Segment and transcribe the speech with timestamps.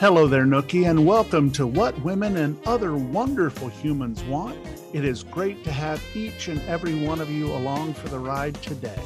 [0.00, 4.56] Hello there, Nookie, and welcome to What Women and Other Wonderful Humans Want.
[4.94, 8.54] It is great to have each and every one of you along for the ride
[8.62, 8.98] today.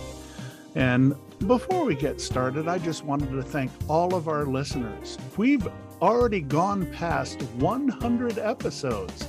[0.77, 1.17] And
[1.49, 5.19] before we get started, I just wanted to thank all of our listeners.
[5.37, 5.67] We've
[6.01, 9.27] already gone past 100 episodes.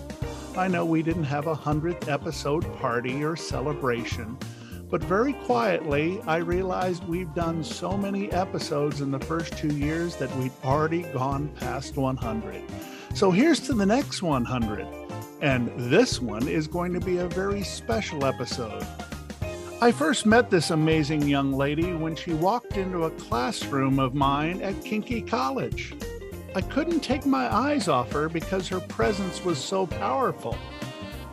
[0.55, 4.37] I know we didn't have a 100th episode party or celebration,
[4.95, 10.15] but very quietly, I realized we've done so many episodes in the first two years
[10.15, 12.63] that we'd already gone past 100.
[13.13, 14.87] So here's to the next 100.
[15.41, 18.87] And this one is going to be a very special episode.
[19.81, 24.61] I first met this amazing young lady when she walked into a classroom of mine
[24.61, 25.93] at Kinky College.
[26.55, 30.57] I couldn't take my eyes off her because her presence was so powerful.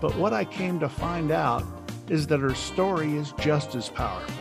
[0.00, 4.34] But what I came to find out is that her story is just as powerful.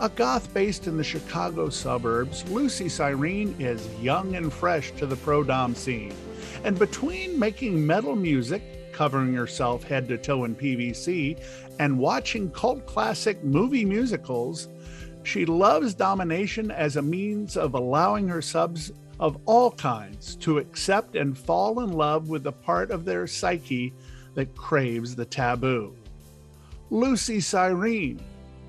[0.00, 5.16] A goth based in the Chicago suburbs, Lucy Cyrene is young and fresh to the
[5.16, 6.12] pro dom scene.
[6.64, 11.42] And between making metal music, covering herself head to toe in PVC,
[11.78, 14.68] and watching cult classic movie musicals,
[15.22, 21.16] she loves domination as a means of allowing her subs of all kinds to accept
[21.16, 23.92] and fall in love with the part of their psyche
[24.34, 25.94] that craves the taboo.
[26.90, 28.20] Lucy Cyrene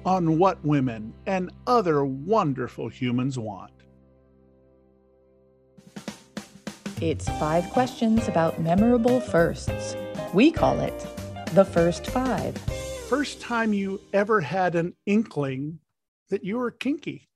[0.05, 3.71] on what women and other wonderful humans want.
[7.01, 9.95] It's five questions about memorable firsts.
[10.33, 11.07] We call it
[11.53, 12.57] the first five.
[13.09, 15.79] First time you ever had an inkling
[16.29, 17.29] that you were kinky?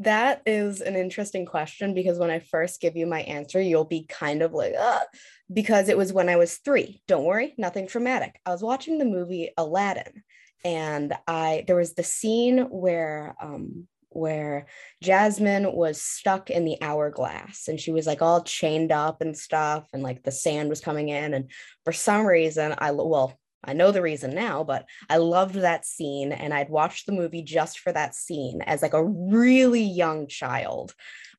[0.00, 4.06] That is an interesting question because when I first give you my answer, you'll be
[4.08, 5.06] kind of like, Ugh,
[5.52, 7.02] because it was when I was three.
[7.06, 8.40] Don't worry, nothing traumatic.
[8.46, 10.22] I was watching the movie Aladdin,
[10.64, 14.66] and I there was the scene where um, where
[15.02, 19.86] Jasmine was stuck in the hourglass and she was like all chained up and stuff,
[19.92, 21.50] and like the sand was coming in, and
[21.84, 26.32] for some reason, I well I know the reason now, but I loved that scene
[26.32, 30.94] and I'd watched the movie just for that scene as like a really young child.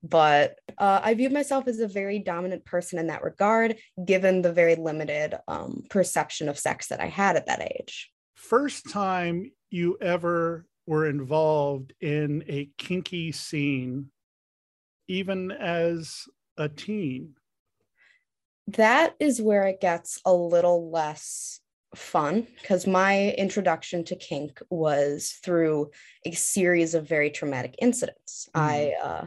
[0.08, 4.54] But uh, I viewed myself as a very dominant person in that regard, given the
[4.54, 8.12] very limited um, perception of sex that I had at that age.
[8.36, 14.12] First time you ever were involved in a kinky scene,
[15.08, 16.26] even as
[16.58, 17.34] a teen?
[18.68, 21.60] That is where it gets a little less
[21.96, 25.92] fun because my introduction to kink was through
[26.26, 28.50] a series of very traumatic incidents.
[28.56, 28.62] Mm.
[28.62, 29.26] I uh,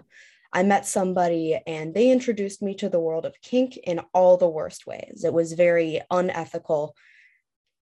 [0.53, 4.49] I met somebody and they introduced me to the world of kink in all the
[4.49, 5.23] worst ways.
[5.25, 6.97] It was very unethical.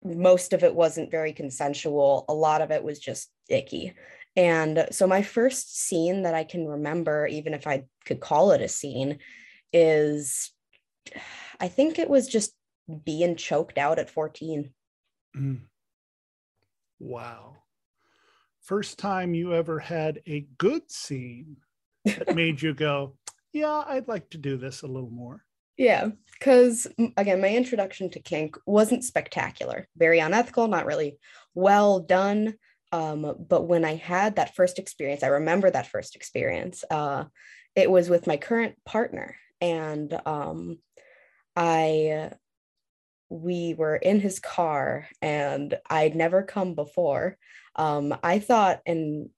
[0.04, 2.26] Most of it wasn't very consensual.
[2.30, 3.94] A lot of it was just icky.
[4.36, 8.62] And so my first scene that I can remember, even if I could call it
[8.62, 9.20] a scene,
[9.74, 10.52] is
[11.60, 12.54] I think it was just
[13.04, 14.72] being choked out at 14.
[15.36, 15.62] Mm.
[17.00, 17.58] Wow.
[18.62, 21.58] First time you ever had a good scene
[22.06, 23.16] that made you go,
[23.54, 25.44] yeah, I'd like to do this a little more.
[25.78, 26.10] Yeah,
[26.40, 26.88] because
[27.18, 31.18] again, my introduction to kink wasn't spectacular, very unethical, not really
[31.54, 32.56] well done.
[32.92, 36.84] Um, but when I had that first experience, I remember that first experience.
[36.90, 37.26] Uh,
[37.76, 40.78] it was with my current partner, and um,
[41.56, 42.32] I
[43.30, 47.38] we were in his car and I'd never come before.
[47.76, 49.30] Um, I thought, and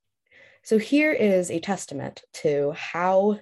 [0.67, 3.39] so here is a testament to how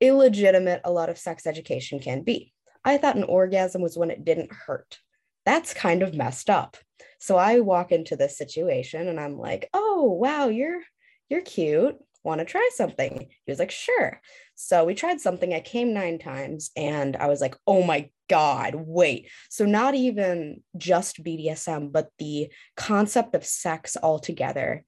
[0.00, 2.52] illegitimate a lot of sex education can be.
[2.84, 4.98] I thought an orgasm was when it didn't hurt.
[5.44, 6.76] That's kind of messed up.
[7.20, 10.80] So I walk into this situation and I'm like, "Oh, wow, you're
[11.28, 11.98] you're cute.
[12.24, 14.20] Want to try something?" He was like, "Sure."
[14.56, 15.54] So we tried something.
[15.54, 20.64] I came 9 times and I was like, "Oh my god, wait." So not even
[20.76, 24.84] just BDSM, but the concept of sex altogether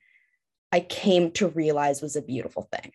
[0.72, 2.92] I came to realize was a beautiful thing.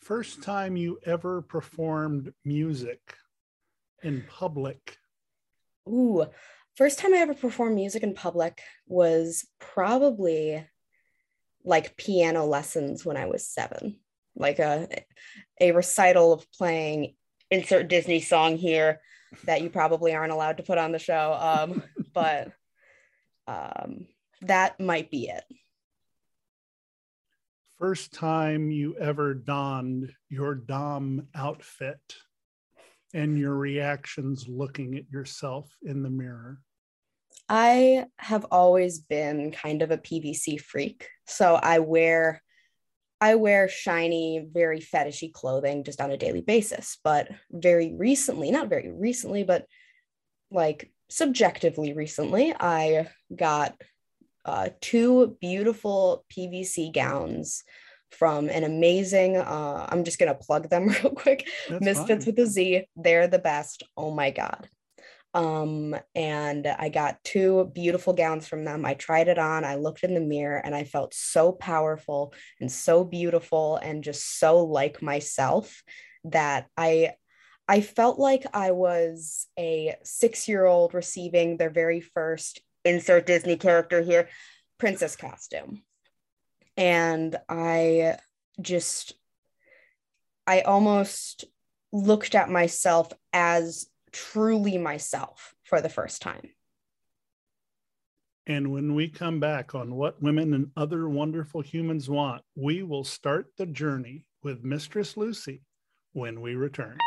[0.00, 3.14] First time you ever performed music
[4.02, 4.96] in public?
[5.88, 6.26] Ooh,
[6.76, 10.66] first time I ever performed music in public was probably
[11.64, 14.00] like piano lessons when I was seven,
[14.34, 14.88] like a
[15.60, 17.14] a recital of playing
[17.50, 19.00] insert Disney song here
[19.44, 21.36] that you probably aren't allowed to put on the show.
[21.38, 22.50] Um, but
[23.46, 24.06] um,
[24.40, 25.44] that might be it
[27.82, 31.98] first time you ever donned your Dom outfit
[33.12, 36.60] and your reactions looking at yourself in the mirror?
[37.48, 41.08] I have always been kind of a PVC freak.
[41.26, 42.40] So I wear
[43.20, 46.98] I wear shiny, very fetishy clothing just on a daily basis.
[47.02, 49.66] But very recently, not very recently, but
[50.52, 53.74] like subjectively recently, I got
[54.44, 57.64] uh, two beautiful PVC gowns
[58.10, 61.48] from an amazing, uh, I'm just going to plug them real quick.
[61.68, 62.34] That's Misfits fine.
[62.34, 62.84] with a Z.
[62.96, 63.82] They're the best.
[63.96, 64.68] Oh my God.
[65.34, 68.84] Um, and I got two beautiful gowns from them.
[68.84, 72.70] I tried it on, I looked in the mirror, and I felt so powerful and
[72.70, 75.82] so beautiful and just so like myself
[76.24, 77.14] that I
[77.68, 83.56] I felt like I was a six year old receiving their very first insert Disney
[83.56, 84.28] character here,
[84.78, 85.82] princess costume.
[86.76, 88.16] And I
[88.60, 89.14] just,
[90.46, 91.44] I almost
[91.92, 96.50] looked at myself as truly myself for the first time.
[98.46, 103.04] And when we come back on what women and other wonderful humans want, we will
[103.04, 105.62] start the journey with Mistress Lucy
[106.12, 106.98] when we return.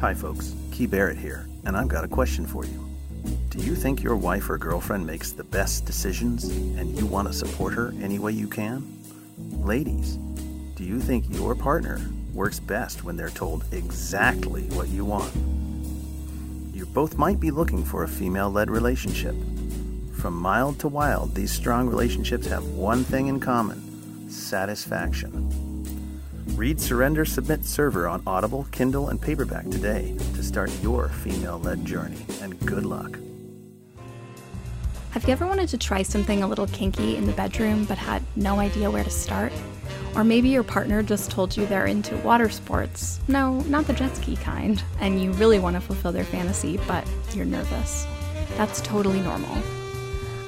[0.00, 0.54] Hi, folks.
[0.70, 2.88] Key Barrett here, and I've got a question for you.
[3.50, 7.34] Do you think your wife or girlfriend makes the best decisions and you want to
[7.34, 8.82] support her any way you can?
[9.50, 10.16] Ladies,
[10.74, 12.00] do you think your partner
[12.32, 15.32] works best when they're told exactly what you want?
[16.74, 19.36] You both might be looking for a female led relationship.
[20.16, 25.61] From mild to wild, these strong relationships have one thing in common satisfaction.
[26.54, 31.82] Read Surrender Submit Server on Audible, Kindle, and paperback today to start your female led
[31.82, 33.18] journey, and good luck.
[35.12, 38.22] Have you ever wanted to try something a little kinky in the bedroom but had
[38.36, 39.52] no idea where to start?
[40.14, 43.18] Or maybe your partner just told you they're into water sports.
[43.28, 47.08] No, not the jet ski kind, and you really want to fulfill their fantasy, but
[47.32, 48.06] you're nervous.
[48.58, 49.56] That's totally normal.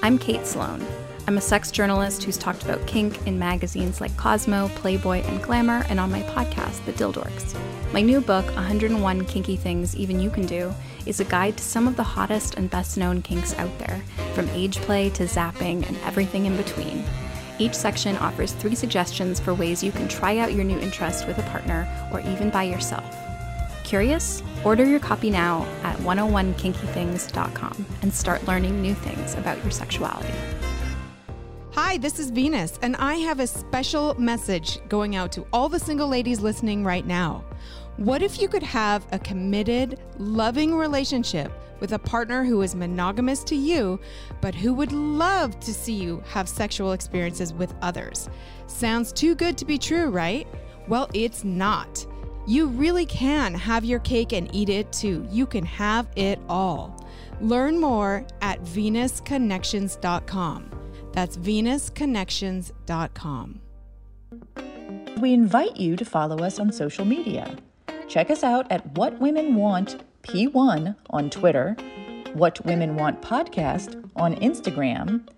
[0.02, 0.84] I'm Kate Sloan
[1.26, 5.86] I'm a sex journalist who's talked about kink in magazines like Cosmo, Playboy, and Glamour,
[5.88, 7.54] and on my podcast, The Dildorks.
[7.94, 10.74] My new book, 101 Kinky Things Even You Can Do,
[11.06, 14.02] is a guide to some of the hottest and best known kinks out there,
[14.34, 17.02] from age play to zapping and everything in between.
[17.58, 21.38] Each section offers three suggestions for ways you can try out your new interest with
[21.38, 23.16] a partner or even by yourself.
[23.82, 24.42] Curious?
[24.62, 30.34] Order your copy now at 101kinkythings.com and start learning new things about your sexuality.
[31.74, 35.80] Hi, this is Venus, and I have a special message going out to all the
[35.80, 37.44] single ladies listening right now.
[37.96, 41.50] What if you could have a committed, loving relationship
[41.80, 43.98] with a partner who is monogamous to you,
[44.40, 48.28] but who would love to see you have sexual experiences with others?
[48.68, 50.46] Sounds too good to be true, right?
[50.86, 52.06] Well, it's not.
[52.46, 55.26] You really can have your cake and eat it too.
[55.28, 57.04] You can have it all.
[57.40, 60.83] Learn more at venusconnections.com.
[61.14, 63.60] That's venusconnections.com.
[65.20, 67.56] We invite you to follow us on social media.
[68.08, 71.76] Check us out at What Women Want P1 on Twitter,
[72.32, 75.28] What Women Want Podcast on Instagram,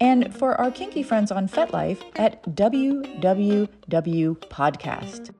[0.00, 3.68] and for our kinky friends on FetLife at WWW
[4.48, 5.34] Podcast.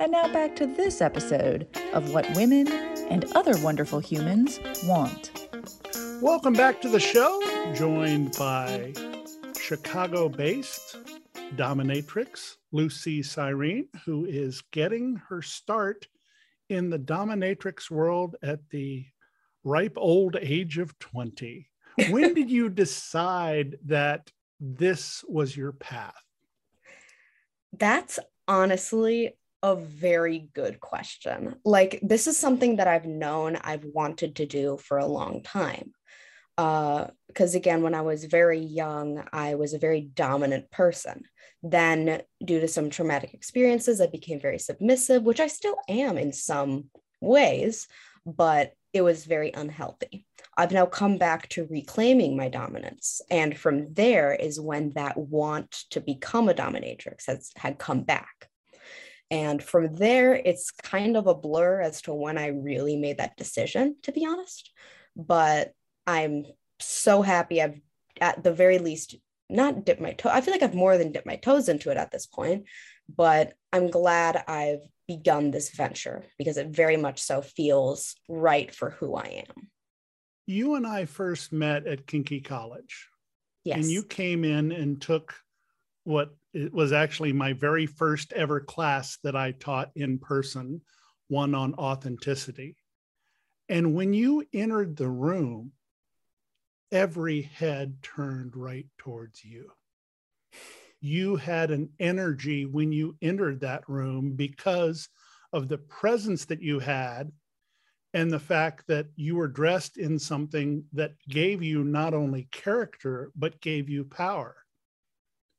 [0.00, 2.66] And now back to this episode of What Women
[3.10, 5.51] and Other Wonderful Humans Want.
[6.22, 7.42] Welcome back to the show,
[7.74, 8.94] joined by
[9.60, 10.96] Chicago based
[11.56, 16.06] dominatrix Lucy Cyrene, who is getting her start
[16.68, 19.04] in the dominatrix world at the
[19.64, 21.68] ripe old age of 20.
[22.10, 26.14] When did you decide that this was your path?
[27.72, 31.56] That's honestly a very good question.
[31.64, 35.92] Like, this is something that I've known I've wanted to do for a long time.
[36.56, 41.22] Because, uh, again, when I was very young, I was a very dominant person.
[41.62, 46.32] Then, due to some traumatic experiences, I became very submissive, which I still am in
[46.32, 46.90] some
[47.20, 47.86] ways,
[48.26, 50.26] but it was very unhealthy.
[50.56, 53.22] I've now come back to reclaiming my dominance.
[53.30, 58.48] And from there is when that want to become a dominatrix has had come back.
[59.32, 63.38] And from there, it's kind of a blur as to when I really made that
[63.38, 64.70] decision, to be honest.
[65.16, 65.72] But
[66.06, 66.44] I'm
[66.80, 67.80] so happy I've,
[68.20, 69.16] at the very least,
[69.48, 70.28] not dipped my toe.
[70.28, 72.64] I feel like I've more than dipped my toes into it at this point,
[73.08, 78.90] but I'm glad I've begun this venture because it very much so feels right for
[78.90, 79.70] who I am.
[80.46, 83.08] You and I first met at Kinky College.
[83.64, 83.78] Yes.
[83.78, 85.34] And you came in and took
[86.04, 90.82] what it was actually my very first ever class that I taught in person,
[91.28, 92.76] one on authenticity.
[93.68, 95.72] And when you entered the room,
[96.90, 99.70] every head turned right towards you.
[101.00, 105.08] You had an energy when you entered that room because
[105.52, 107.32] of the presence that you had
[108.14, 113.32] and the fact that you were dressed in something that gave you not only character,
[113.34, 114.61] but gave you power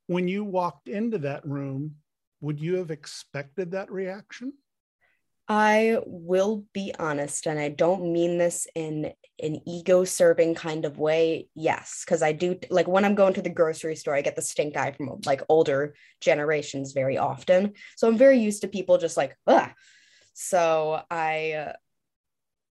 [0.08, 1.96] when you walked into that room,
[2.42, 4.54] would you have expected that reaction?
[5.48, 10.98] I will be honest, and I don't mean this in an ego serving kind of
[10.98, 11.50] way.
[11.54, 14.42] Yes, because I do like when I'm going to the grocery store, I get the
[14.42, 17.74] stink eye from like older generations very often.
[17.98, 19.70] So I'm very used to people just like, ugh.
[20.34, 21.74] So I,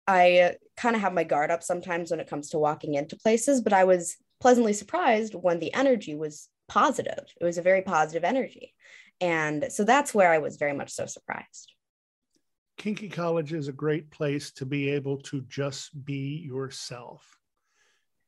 [0.05, 3.61] I kind of have my guard up sometimes when it comes to walking into places,
[3.61, 7.25] but I was pleasantly surprised when the energy was positive.
[7.39, 8.73] It was a very positive energy.
[9.19, 11.73] And so that's where I was very much so surprised.
[12.77, 17.37] Kinky College is a great place to be able to just be yourself.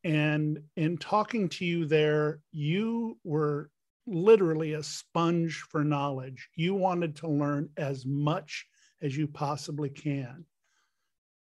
[0.03, 3.69] And in talking to you there, you were
[4.07, 6.49] literally a sponge for knowledge.
[6.55, 8.65] You wanted to learn as much
[9.01, 10.45] as you possibly can.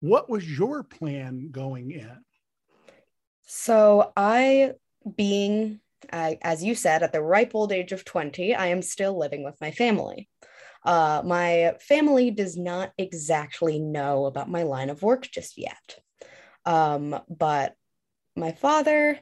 [0.00, 2.19] What was your plan going in?
[3.43, 4.73] So, I,
[5.17, 5.81] being
[6.12, 9.45] I, as you said, at the ripe old age of 20, I am still living
[9.45, 10.29] with my family.
[10.85, 15.99] Uh, my family does not exactly know about my line of work just yet.
[16.65, 17.75] Um, but
[18.37, 19.19] my father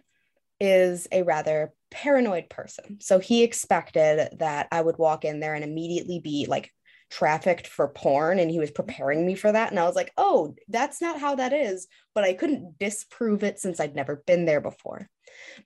[0.61, 2.99] is a rather paranoid person.
[3.01, 6.71] So he expected that I would walk in there and immediately be like
[7.11, 10.55] trafficked for porn and he was preparing me for that and I was like, "Oh,
[10.69, 14.61] that's not how that is." But I couldn't disprove it since I'd never been there
[14.61, 15.09] before.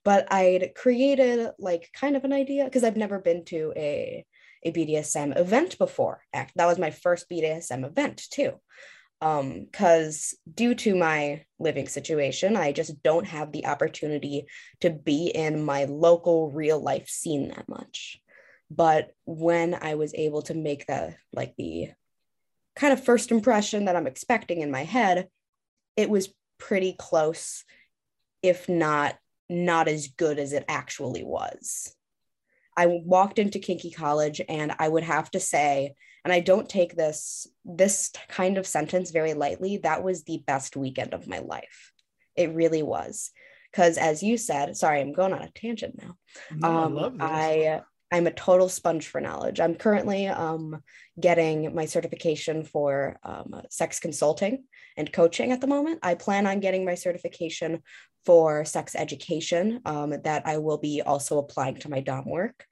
[0.05, 4.25] But I'd created like kind of an idea because I've never been to a
[4.65, 6.23] a BDSM event before.
[6.33, 8.55] That was my first BDSM event too.
[9.21, 14.47] Um, because due to my living situation, I just don't have the opportunity
[14.81, 18.21] to be in my local real life scene that much.
[18.71, 21.89] But when I was able to make the like the
[22.77, 25.29] kind of first impression that I'm expecting in my head,
[25.97, 27.65] it was pretty close,
[28.43, 29.17] if not
[29.49, 31.95] not as good as it actually was.
[32.77, 36.95] I walked into Kinky College and I would have to say, and I don't take
[36.95, 41.93] this this kind of sentence very lightly, that was the best weekend of my life.
[42.37, 43.31] It really was.
[43.73, 46.17] Because as you said, sorry, I'm going on a tangent now.
[46.55, 47.23] No, um, I love this.
[47.23, 49.61] I I'm a total sponge for knowledge.
[49.61, 50.83] I'm currently um,
[51.21, 54.65] getting my certification for um, sex consulting
[54.97, 56.01] and coaching at the moment.
[56.03, 57.83] I plan on getting my certification
[58.25, 62.65] for sex education um, that I will be also applying to my Dom work.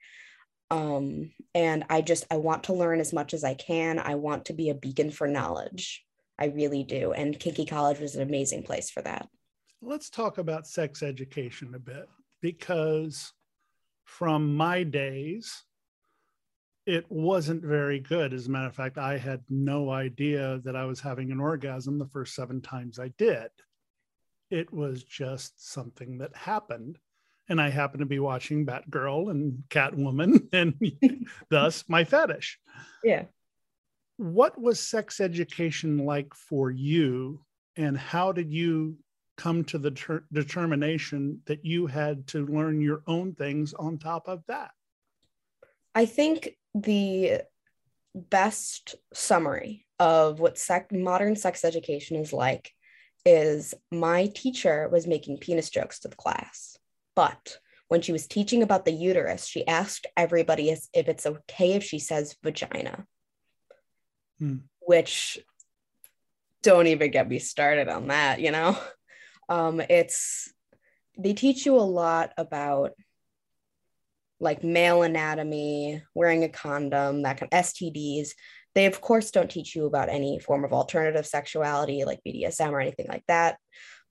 [0.69, 3.99] Um, and I just, I want to learn as much as I can.
[3.99, 6.03] I want to be a beacon for knowledge.
[6.39, 7.13] I really do.
[7.13, 9.27] And Kinky College was an amazing place for that.
[9.81, 12.09] Let's talk about sex education a bit
[12.41, 13.31] because
[14.07, 15.63] from my days,
[16.85, 18.33] it wasn't very good.
[18.33, 21.99] As a matter of fact, I had no idea that I was having an orgasm
[21.99, 23.49] the first seven times I did.
[24.49, 26.97] It was just something that happened.
[27.49, 30.73] And I happened to be watching Batgirl and Catwoman, and
[31.49, 32.59] thus my fetish.
[33.03, 33.25] Yeah.
[34.15, 37.41] What was sex education like for you?
[37.75, 38.97] And how did you
[39.37, 44.27] come to the ter- determination that you had to learn your own things on top
[44.27, 44.71] of that?
[45.95, 47.41] I think the
[48.13, 52.71] best summary of what sec- modern sex education is like
[53.25, 56.77] is my teacher was making penis jokes to the class,
[57.15, 61.83] but when she was teaching about the uterus, she asked everybody if it's okay if
[61.83, 63.05] she says vagina,
[64.39, 64.57] hmm.
[64.79, 65.39] which
[66.63, 68.77] don't even get me started on that, you know?
[69.49, 70.51] Um, it's,
[71.17, 72.91] they teach you a lot about
[74.39, 78.29] like male anatomy, wearing a condom, that kind of STDs.
[78.75, 82.79] They, of course, don't teach you about any form of alternative sexuality like BDSM or
[82.79, 83.57] anything like that,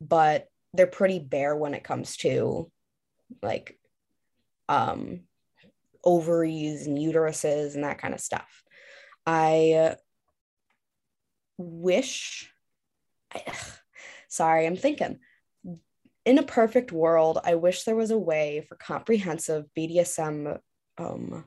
[0.01, 2.71] but they're pretty bare when it comes to
[3.43, 3.79] like
[4.69, 5.21] um,
[6.05, 8.63] ovaries and uteruses and that kind of stuff.
[9.25, 9.97] I
[11.59, 12.51] wish,
[13.33, 13.43] I,
[14.29, 15.19] sorry, I'm thinking.
[16.25, 20.59] In a perfect world, I wish there was a way for comprehensive BDSM
[20.99, 21.45] um,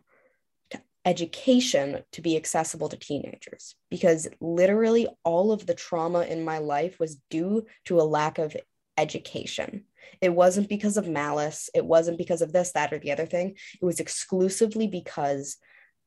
[1.05, 6.99] education to be accessible to teenagers because literally all of the trauma in my life
[6.99, 8.55] was due to a lack of
[8.97, 9.85] education.
[10.21, 11.69] It wasn't because of malice.
[11.73, 13.55] It wasn't because of this, that, or the other thing.
[13.81, 15.57] It was exclusively because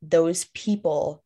[0.03, 1.23] those people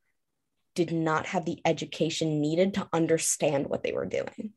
[0.75, 4.53] did not have the education needed to understand what they were doing.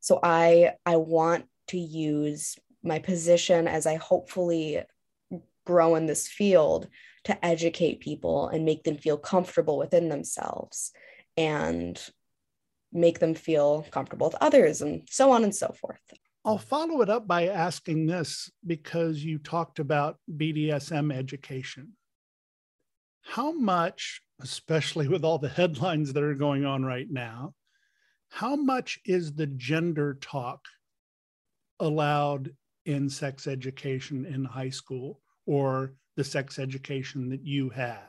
[0.00, 4.82] So I I want to use my position as I hopefully
[5.66, 6.88] grow in this field
[7.24, 10.92] to educate people and make them feel comfortable within themselves
[11.36, 12.02] and
[12.92, 16.00] make them feel comfortable with others and so on and so forth.
[16.44, 21.92] I'll follow it up by asking this because you talked about BDSM education.
[23.22, 27.52] How much, especially with all the headlines that are going on right now,
[28.30, 30.64] how much is the gender talk
[31.78, 32.54] allowed
[32.86, 38.08] in sex education in high school or the sex education that you had?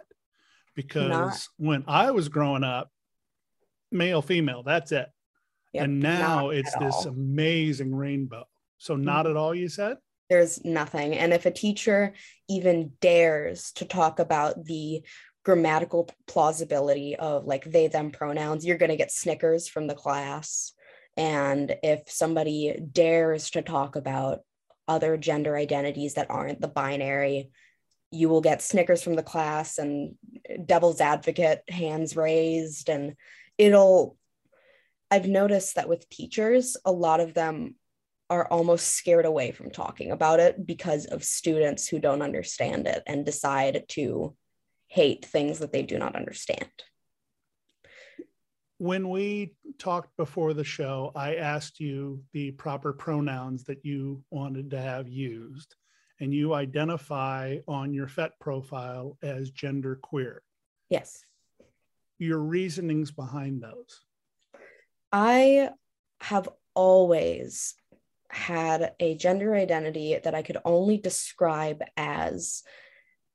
[0.76, 1.48] Because Not.
[1.58, 2.90] when I was growing up,
[3.92, 5.10] male, female, that's it.
[5.74, 7.08] Yep, and now it's this all.
[7.08, 8.46] amazing rainbow.
[8.78, 9.32] So, not mm-hmm.
[9.32, 9.98] at all, you said?
[10.30, 11.14] There's nothing.
[11.16, 12.14] And if a teacher
[12.50, 15.04] even dares to talk about the
[15.44, 20.74] grammatical plausibility of like they, them pronouns, you're going to get snickers from the class.
[21.18, 24.42] And if somebody dares to talk about
[24.88, 27.52] other gender identities that aren't the binary,
[28.12, 30.16] you will get snickers from the class and
[30.66, 33.16] devil's advocate hands raised and
[33.58, 34.18] it'll
[35.10, 37.76] I've noticed that with teachers, a lot of them
[38.30, 43.04] are almost scared away from talking about it because of students who don't understand it
[43.06, 44.34] and decide to
[44.92, 46.68] hate things that they do not understand.
[48.78, 54.70] When we talked before the show, I asked you the proper pronouns that you wanted
[54.72, 55.76] to have used,
[56.20, 60.42] and you identify on your FET profile as gender queer.
[60.90, 61.24] Yes.
[62.20, 64.02] Your reasonings behind those.
[65.14, 65.70] I
[66.20, 67.76] have always
[68.30, 72.64] had a gender identity that I could only describe as,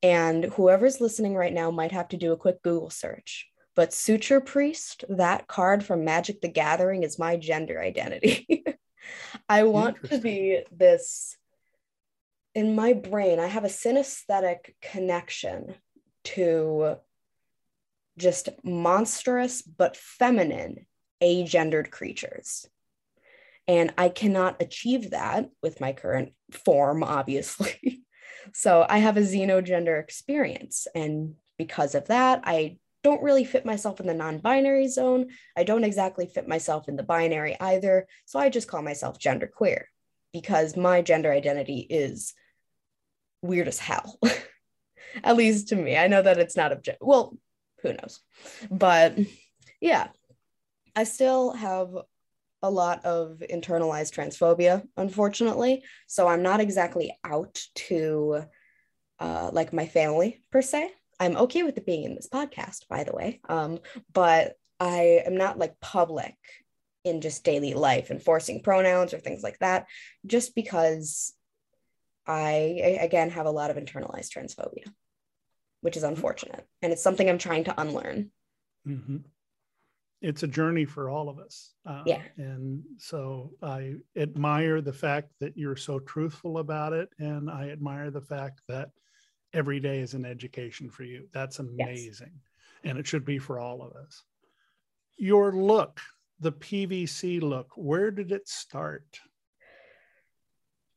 [0.03, 3.49] and whoever's listening right now might have to do a quick Google search.
[3.75, 8.65] But Suture Priest, that card from Magic the Gathering, is my gender identity.
[9.49, 11.37] I want to be this.
[12.55, 15.75] In my brain, I have a synesthetic connection
[16.25, 16.97] to
[18.17, 20.87] just monstrous but feminine
[21.23, 22.67] agendered creatures.
[23.69, 28.05] And I cannot achieve that with my current form, obviously.
[28.55, 30.87] so I have a xenogender experience.
[30.95, 35.29] And because of that, I don't really fit myself in the non binary zone.
[35.57, 38.07] I don't exactly fit myself in the binary either.
[38.25, 39.85] So I just call myself genderqueer
[40.33, 42.35] because my gender identity is
[43.43, 44.19] weird as hell.
[45.25, 45.97] At least to me.
[45.97, 46.99] I know that it's not object.
[47.01, 47.37] Well,
[47.83, 48.21] who knows?
[48.71, 49.17] But
[49.81, 50.09] yeah,
[50.95, 51.91] I still have
[52.63, 55.85] a lot of internalized transphobia, unfortunately.
[56.07, 58.45] So I'm not exactly out to
[59.19, 60.91] uh, like my family per se.
[61.19, 63.41] I'm okay with it being in this podcast, by the way.
[63.49, 63.79] Um,
[64.13, 66.35] but I am not like public
[67.05, 69.87] in just daily life enforcing pronouns or things like that,
[70.27, 71.33] just because
[72.27, 74.93] I, again, have a lot of internalized transphobia,
[75.81, 76.67] which is unfortunate.
[76.83, 78.31] And it's something I'm trying to unlearn.
[78.87, 79.19] Mm-hmm
[80.23, 81.73] it's a journey for all of us.
[81.85, 82.23] Uh, yeah.
[82.37, 87.11] And so I admire the fact that you're so truthful about it.
[87.19, 88.91] And I admire the fact that
[89.53, 91.29] every day is an education for you.
[91.33, 92.33] That's amazing.
[92.33, 92.85] Yes.
[92.85, 94.23] And it should be for all of us.
[95.17, 96.01] Your look,
[96.41, 99.21] the PVC look, where did it start?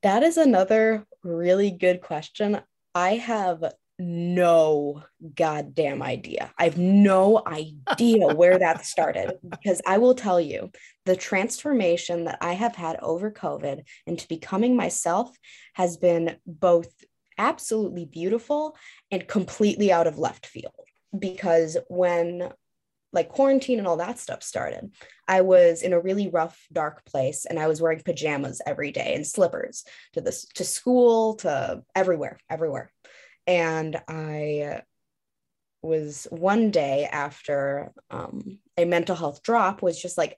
[0.02, 2.62] That is another really good question.
[2.96, 3.64] I have
[4.00, 5.04] no
[5.36, 6.52] goddamn idea.
[6.58, 10.72] I have no idea where that started because I will tell you
[11.06, 15.36] the transformation that I have had over COVID into becoming myself
[15.74, 16.88] has been both
[17.38, 18.76] absolutely beautiful
[19.12, 20.74] and completely out of left field.
[21.18, 22.52] Because when
[23.12, 24.94] like quarantine and all that stuff started,
[25.28, 29.16] I was in a really rough, dark place and I was wearing pajamas every day
[29.16, 29.84] and slippers
[30.14, 32.92] to this to school, to everywhere, everywhere
[33.50, 34.84] and I
[35.82, 40.38] was one day after um, a mental health drop was just like,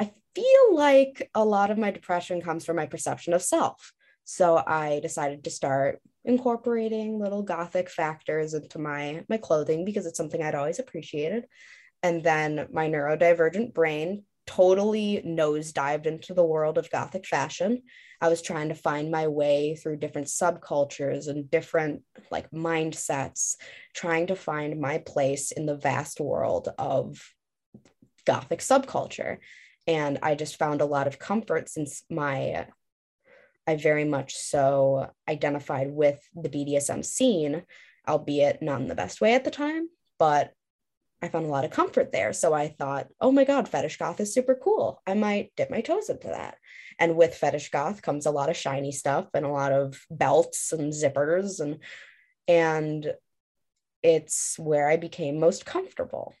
[0.00, 3.92] I feel like a lot of my depression comes from my perception of self.
[4.24, 10.16] So I decided to start incorporating little gothic factors into my my clothing because it's
[10.16, 11.44] something I'd always appreciated.
[12.02, 17.82] And then my neurodivergent brain totally nosedived into the world of gothic fashion
[18.24, 23.56] I was trying to find my way through different subcultures and different like mindsets,
[23.92, 27.22] trying to find my place in the vast world of
[28.24, 29.40] Gothic subculture.
[29.86, 32.66] And I just found a lot of comfort since my,
[33.66, 37.64] I very much so identified with the BDSM scene,
[38.08, 40.50] albeit not in the best way at the time, but
[41.24, 42.34] I found a lot of comfort there.
[42.34, 45.00] So I thought, oh my God, fetish goth is super cool.
[45.06, 46.58] I might dip my toes into that.
[46.98, 50.70] And with fetish goth comes a lot of shiny stuff and a lot of belts
[50.72, 51.78] and zippers and
[52.46, 53.14] and
[54.02, 56.34] it's where I became most comfortable.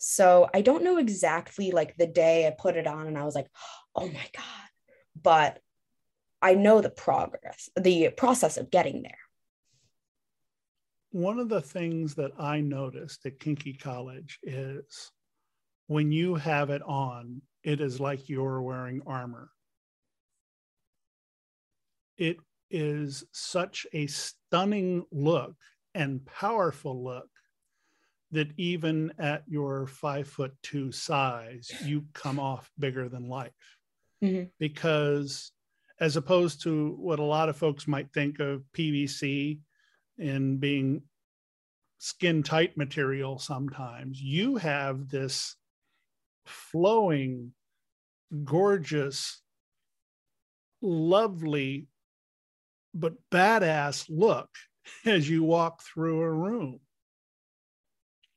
[0.00, 3.36] So I don't know exactly like the day I put it on and I was
[3.36, 3.46] like,
[3.94, 4.68] oh my God.
[5.22, 5.60] But
[6.42, 9.18] I know the progress, the process of getting there.
[11.16, 15.10] One of the things that I noticed at Kinky College is
[15.86, 19.50] when you have it on, it is like you're wearing armor
[22.16, 22.38] it
[22.70, 25.54] is such a stunning look
[25.94, 27.28] and powerful look
[28.32, 33.52] that even at your five foot two size, you come off bigger than life.
[34.22, 34.48] Mm-hmm.
[34.58, 35.52] Because
[36.00, 39.60] as opposed to what a lot of folks might think of PVC
[40.18, 41.02] in being
[41.98, 45.56] skin tight material sometimes, you have this
[46.44, 47.52] flowing,
[48.44, 49.40] gorgeous,
[50.82, 51.88] lovely
[52.94, 54.48] but badass look
[55.04, 56.80] as you walk through a room.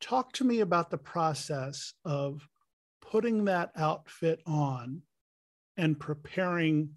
[0.01, 2.47] Talk to me about the process of
[3.01, 5.01] putting that outfit on
[5.77, 6.91] and preparing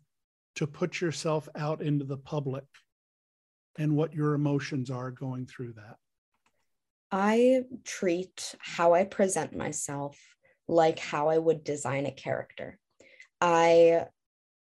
[0.56, 2.64] to put yourself out into the public
[3.78, 5.96] and what your emotions are going through that.
[7.10, 10.18] I treat how I present myself
[10.68, 12.78] like how I would design a character.
[13.40, 14.06] I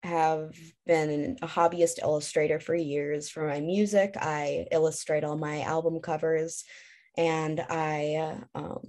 [0.04, 4.16] have been a hobbyist illustrator for years for my music.
[4.20, 6.64] I illustrate all my album covers,
[7.16, 8.82] and I um,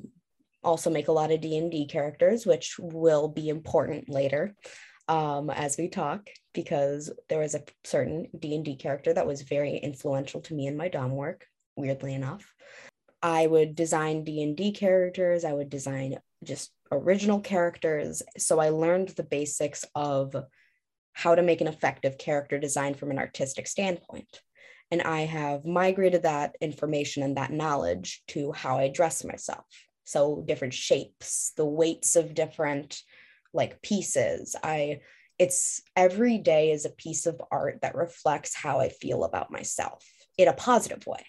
[0.65, 4.57] also make a lot of D and D characters, which will be important later
[5.13, 9.43] um, as we talk, because there was a certain D and D character that was
[9.43, 11.47] very influential to me in my dom work.
[11.77, 12.51] Weirdly enough,
[13.23, 15.45] I would design D and D characters.
[15.45, 18.23] I would design just original characters.
[18.39, 20.35] So I learned the basics of
[21.13, 24.41] how to make an effective character design from an artistic standpoint.
[24.91, 29.67] And I have migrated that information and that knowledge to how I dress myself.
[30.05, 33.03] So different shapes, the weights of different
[33.53, 34.57] like pieces.
[34.63, 35.01] I
[35.39, 40.07] it's every day is a piece of art that reflects how I feel about myself
[40.39, 41.27] in a positive way.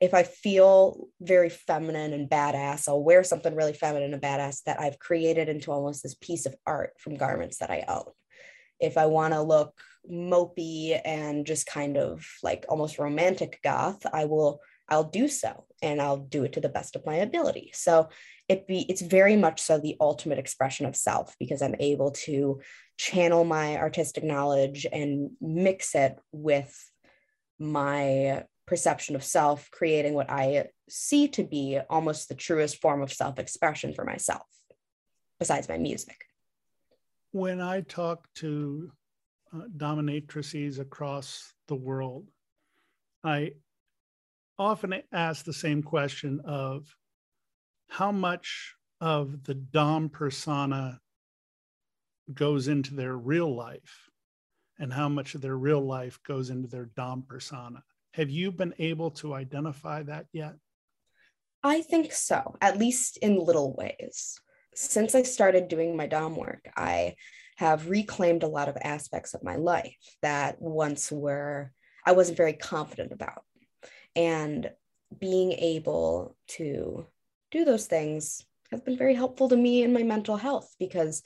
[0.00, 4.80] If I feel very feminine and badass, I'll wear something really feminine and badass that
[4.80, 8.10] I've created into almost this piece of art from garments that I own
[8.80, 9.78] if I want to look
[10.10, 16.02] mopey and just kind of like almost romantic goth, I will I'll do so and
[16.02, 17.70] I'll do it to the best of my ability.
[17.74, 18.08] So
[18.50, 22.60] it be it's very much so the ultimate expression of self because I'm able to
[22.98, 26.74] channel my artistic knowledge and mix it with
[27.60, 33.12] my perception of self, creating what I see to be almost the truest form of
[33.12, 34.46] self-expression for myself,
[35.38, 36.24] besides my music.
[37.30, 38.90] When I talk to
[39.54, 42.26] uh, dominatrices across the world,
[43.22, 43.52] I
[44.58, 46.92] often ask the same question of
[47.90, 51.00] how much of the Dom persona
[52.32, 54.08] goes into their real life
[54.78, 57.82] and how much of their real life goes into their Dom persona.
[58.14, 60.54] Have you been able to identify that yet?
[61.62, 64.40] I think so, at least in little ways
[64.74, 67.16] since I started doing my Dom work, I
[67.56, 71.72] have reclaimed a lot of aspects of my life that once were
[72.06, 73.42] I wasn't very confident about.
[74.16, 74.70] And
[75.18, 77.06] being able to
[77.50, 81.22] do those things has been very helpful to me in my mental health because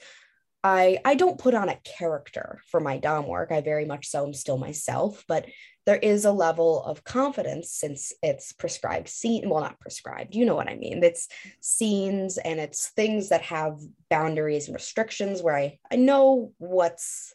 [0.63, 3.51] I I don't put on a character for my dom work.
[3.51, 5.45] I very much so am still myself, but
[5.85, 10.55] there is a level of confidence since it's prescribed scene well not prescribed you know
[10.55, 11.27] what i mean it's
[11.61, 17.33] scenes and it's things that have boundaries and restrictions where i i know what's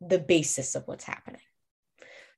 [0.00, 1.40] the basis of what's happening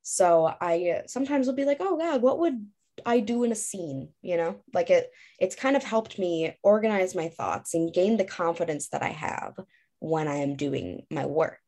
[0.03, 2.67] so i uh, sometimes will be like oh god what would
[3.07, 7.15] I do in a scene, you know, like it, it's kind of helped me organize
[7.15, 9.55] my thoughts and gain the confidence that I have
[10.01, 11.61] when I am doing my work.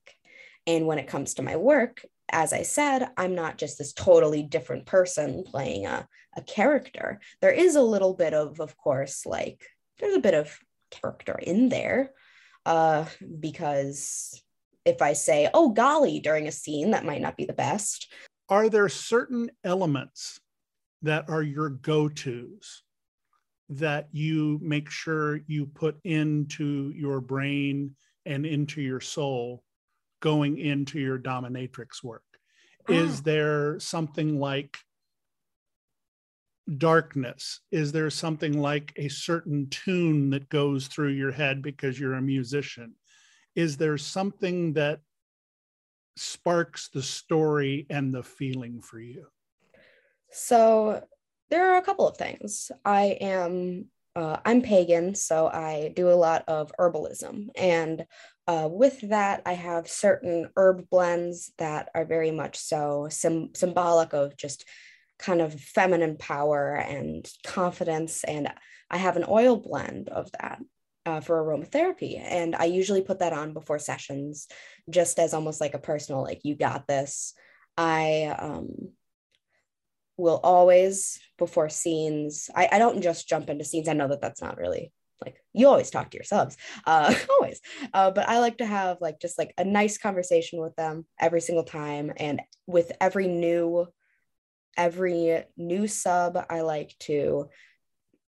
[0.66, 4.42] And when it comes to my work, as I said, I'm not just this totally
[4.42, 7.20] different person playing a, a character.
[7.40, 9.62] There is a little bit of, of course, like
[9.98, 10.56] there's a bit of
[10.90, 12.12] character in there
[12.66, 13.06] uh,
[13.38, 14.40] because
[14.84, 18.12] if I say, oh, golly, during a scene, that might not be the best.
[18.48, 20.40] Are there certain elements
[21.02, 22.82] that are your go tos
[23.70, 27.94] that you make sure you put into your brain
[28.26, 29.62] and into your soul
[30.20, 32.24] going into your dominatrix work?
[32.88, 32.92] Oh.
[32.92, 34.78] Is there something like
[36.78, 37.60] darkness?
[37.70, 42.22] Is there something like a certain tune that goes through your head because you're a
[42.22, 42.94] musician?
[43.54, 45.00] Is there something that
[46.16, 49.26] sparks the story and the feeling for you?
[50.32, 51.02] So
[51.50, 52.70] there are a couple of things.
[52.84, 58.04] I am uh, I'm pagan, so I do a lot of herbalism, and
[58.48, 64.12] uh, with that, I have certain herb blends that are very much so sim- symbolic
[64.12, 64.64] of just
[65.20, 68.24] kind of feminine power and confidence.
[68.24, 68.48] And
[68.90, 70.58] I have an oil blend of that
[71.06, 72.18] uh, for aromatherapy.
[72.20, 74.48] And I usually put that on before sessions,
[74.88, 77.34] just as almost like a personal, like, you got this.
[77.76, 78.90] I um,
[80.20, 82.50] will always before scenes.
[82.54, 83.88] I, I don't just jump into scenes.
[83.88, 86.56] I know that that's not really like you always talk to your subs
[86.86, 87.60] uh always.
[87.92, 91.40] Uh, but i like to have like just like a nice conversation with them every
[91.40, 92.12] single time.
[92.16, 93.86] And with every new
[94.76, 97.48] every new sub i like to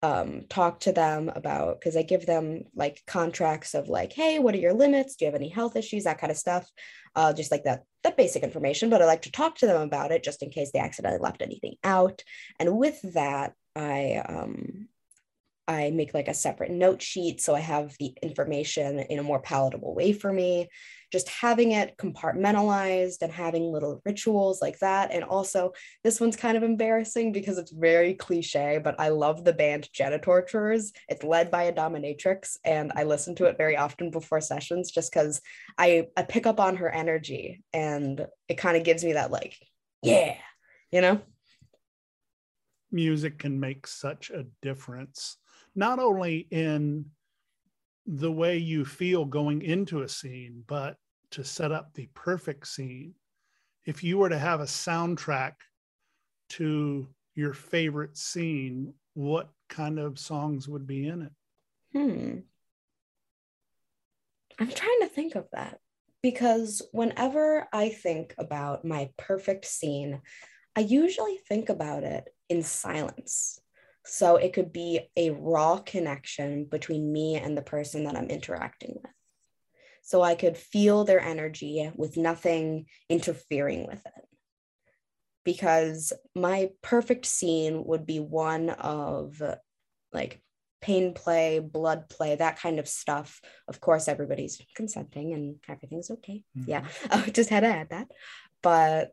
[0.03, 4.55] um, talk to them about because I give them like contracts of like, hey, what
[4.55, 5.15] are your limits?
[5.15, 6.05] Do you have any health issues?
[6.05, 6.69] That kind of stuff.
[7.15, 8.91] Uh, just like that that basic information.
[8.91, 11.43] But I like to talk to them about it just in case they accidentally left
[11.43, 12.23] anything out.
[12.59, 14.89] And with that, I um,
[15.69, 19.41] I make like a separate note sheet so I have the information in a more
[19.41, 20.69] palatable way for me
[21.13, 25.13] just having it compartmentalized and having little rituals like that.
[25.13, 25.73] And also,
[26.03, 30.87] this one's kind of embarrassing because it's very cliche, but I love the band Genitorturers.
[31.09, 35.13] It's led by a dominatrix, and I listen to it very often before sessions just
[35.13, 35.43] because
[35.77, 39.59] I, I pick up on her energy and it kind of gives me that, like,
[40.03, 40.37] yeah,
[40.91, 41.21] you know?
[42.91, 45.37] Music can make such a difference,
[45.75, 47.07] not only in
[48.07, 50.97] the way you feel going into a scene, but
[51.31, 53.15] to set up the perfect scene.
[53.85, 55.53] If you were to have a soundtrack
[56.51, 61.33] to your favorite scene, what kind of songs would be in it?
[61.93, 62.39] Hmm.
[64.59, 65.79] I'm trying to think of that
[66.23, 70.21] because whenever I think about my perfect scene,
[70.77, 73.59] I usually think about it in silence.
[74.05, 78.99] So it could be a raw connection between me and the person that I'm interacting
[79.03, 79.13] with.
[80.03, 84.25] So I could feel their energy with nothing interfering with it.
[85.45, 89.41] Because my perfect scene would be one of
[90.13, 90.41] like
[90.81, 93.41] pain play, blood play, that kind of stuff.
[93.69, 96.45] Of course, everybody's consenting and everything's okay.
[96.57, 96.71] Mm-hmm.
[96.71, 98.09] Yeah, I just had to add that.
[98.63, 99.13] But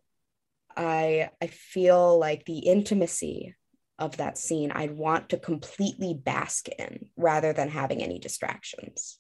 [0.76, 3.56] I I feel like the intimacy
[4.00, 9.20] of that scene I'd want to completely bask in rather than having any distractions.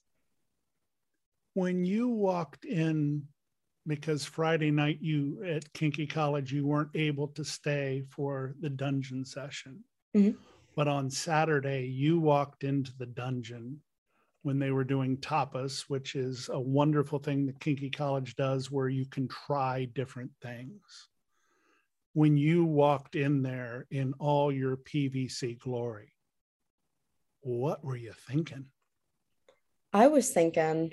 [1.53, 3.23] When you walked in,
[3.85, 9.25] because Friday night you at Kinky College, you weren't able to stay for the dungeon
[9.25, 9.83] session.
[10.15, 10.37] Mm-hmm.
[10.75, 13.81] But on Saturday, you walked into the dungeon
[14.43, 18.87] when they were doing tapas, which is a wonderful thing that Kinky College does where
[18.87, 21.09] you can try different things
[22.19, 26.11] when you walked in there in all your PVC glory,
[27.39, 28.65] what were you thinking?
[29.93, 30.91] I was thinking,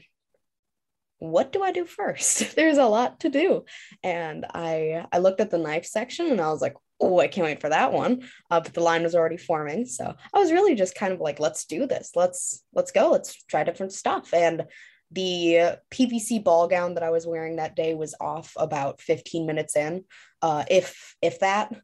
[1.18, 2.54] what do I do first?
[2.54, 3.64] There's a lot to do.
[4.04, 7.46] And I I looked at the knife section and I was like, oh, I can't
[7.46, 8.22] wait for that one.
[8.48, 9.84] Uh, but the line was already forming.
[9.84, 12.12] So I was really just kind of like, let's do this.
[12.14, 13.10] Let's let's go.
[13.10, 14.32] Let's try different stuff.
[14.32, 14.66] And
[15.10, 19.76] the PVC ball gown that I was wearing that day was off about 15 minutes
[19.76, 20.04] in,
[20.42, 21.74] uh, if if that.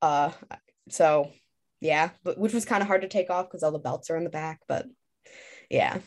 [0.00, 0.30] Uh,
[0.88, 1.30] so
[1.80, 4.16] yeah, but which was kind of hard to take off because all the belts are
[4.16, 4.86] in the back, but
[5.68, 5.98] yeah.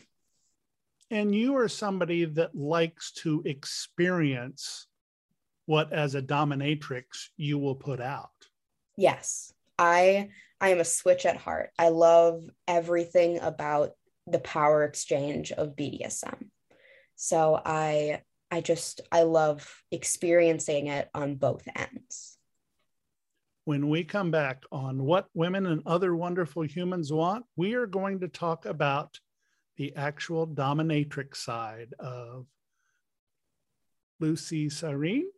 [1.10, 4.86] And you are somebody that likes to experience
[5.66, 8.30] what as a dominatrix you will put out.
[8.96, 9.52] Yes.
[9.78, 11.70] I I am a switch at heart.
[11.78, 13.90] I love everything about
[14.26, 16.48] the power exchange of BDSM.
[17.16, 22.38] So I I just I love experiencing it on both ends.
[23.64, 28.20] When we come back on what women and other wonderful humans want, we are going
[28.20, 29.18] to talk about
[29.76, 32.46] the actual dominatrix side of
[34.20, 35.30] Lucy Cyrene.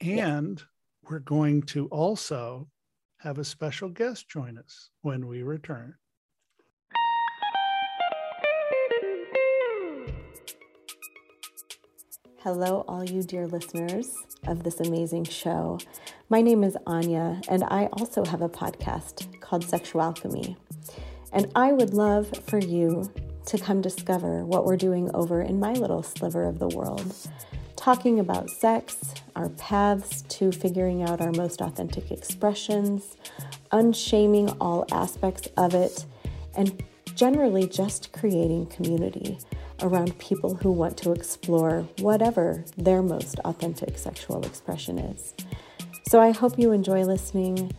[0.00, 0.64] And yeah.
[1.08, 2.68] we're going to also
[3.18, 5.94] have a special guest join us when we return.
[12.50, 15.78] Hello, all you dear listeners of this amazing show.
[16.30, 20.56] My name is Anya, and I also have a podcast called Sexual Sexualchemy.
[21.30, 23.12] And I would love for you
[23.44, 27.14] to come discover what we're doing over in my little sliver of the world,
[27.76, 28.96] talking about sex,
[29.36, 33.18] our paths to figuring out our most authentic expressions,
[33.72, 36.06] unshaming all aspects of it,
[36.56, 36.82] and
[37.14, 39.36] generally just creating community
[39.82, 45.34] around people who want to explore whatever their most authentic sexual expression is.
[46.08, 47.72] So I hope you enjoy listening.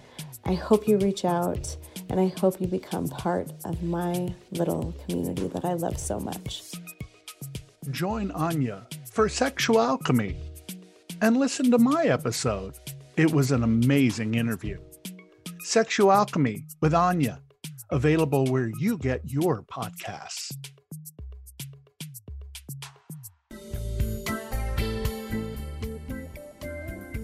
[0.45, 1.75] I hope you reach out
[2.09, 6.63] and I hope you become part of my little community that I love so much.
[7.91, 10.35] Join Anya for Sexual Alchemy
[11.21, 12.75] and listen to my episode.
[13.17, 14.79] It was an amazing interview.
[15.61, 17.41] Sexual Alchemy with Anya,
[17.91, 20.51] available where you get your podcasts.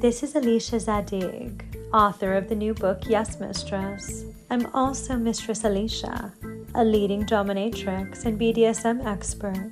[0.05, 4.23] This is Alicia Zadig, author of the new book Yes Mistress.
[4.51, 6.31] I'm also Mistress Alicia,
[6.75, 9.71] a leading dominatrix and BDSM expert.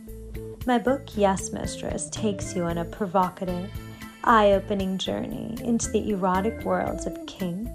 [0.66, 3.70] My book Yes Mistress takes you on a provocative,
[4.24, 7.70] eye opening journey into the erotic worlds of kink,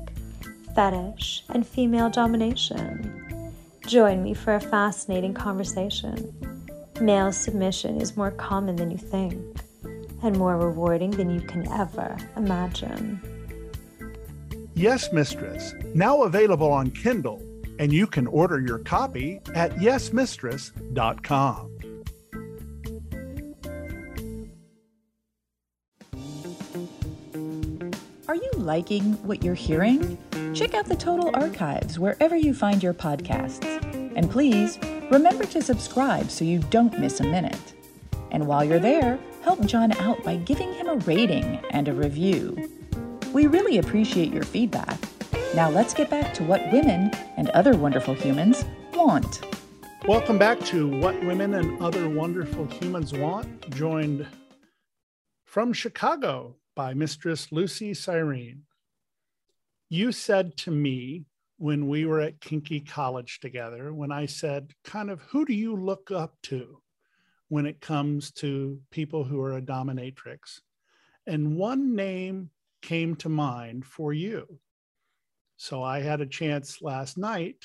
[0.75, 3.53] fetish, and female domination.
[3.87, 6.35] Join me for a fascinating conversation.
[7.01, 9.61] Male submission is more common than you think
[10.23, 13.21] and more rewarding than you can ever imagine.
[14.75, 17.43] Yes, Mistress, now available on Kindle,
[17.79, 21.79] and you can order your copy at yesmistress.com.
[28.29, 30.19] Are you liking what you're hearing?
[30.55, 33.65] Check out the Total Archives wherever you find your podcasts.
[34.15, 34.79] And please
[35.11, 37.73] remember to subscribe so you don't miss a minute.
[38.31, 42.57] And while you're there, help John out by giving him a rating and a review.
[43.33, 44.99] We really appreciate your feedback.
[45.55, 49.45] Now let's get back to what women and other wonderful humans want.
[50.07, 54.27] Welcome back to What Women and Other Wonderful Humans Want, joined
[55.45, 58.63] from Chicago by Mistress Lucy Cyrene.
[59.91, 61.25] You said to me
[61.59, 65.75] when we were at Kinky College together, when I said, kind of, who do you
[65.75, 66.81] look up to?
[67.49, 70.61] When it comes to people who are a dominatrix.
[71.27, 72.51] And one name
[72.83, 74.59] came to mind for you.
[75.57, 77.65] So I had a chance last night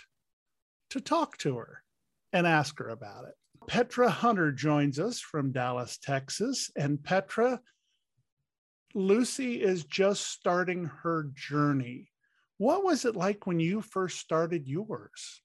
[0.89, 1.83] to talk to her
[2.31, 3.35] and ask her about it.
[3.67, 6.71] Petra Hunter joins us from Dallas, Texas.
[6.75, 7.61] And Petra,
[8.93, 12.09] Lucy is just starting her journey.
[12.57, 15.41] What was it like when you first started yours?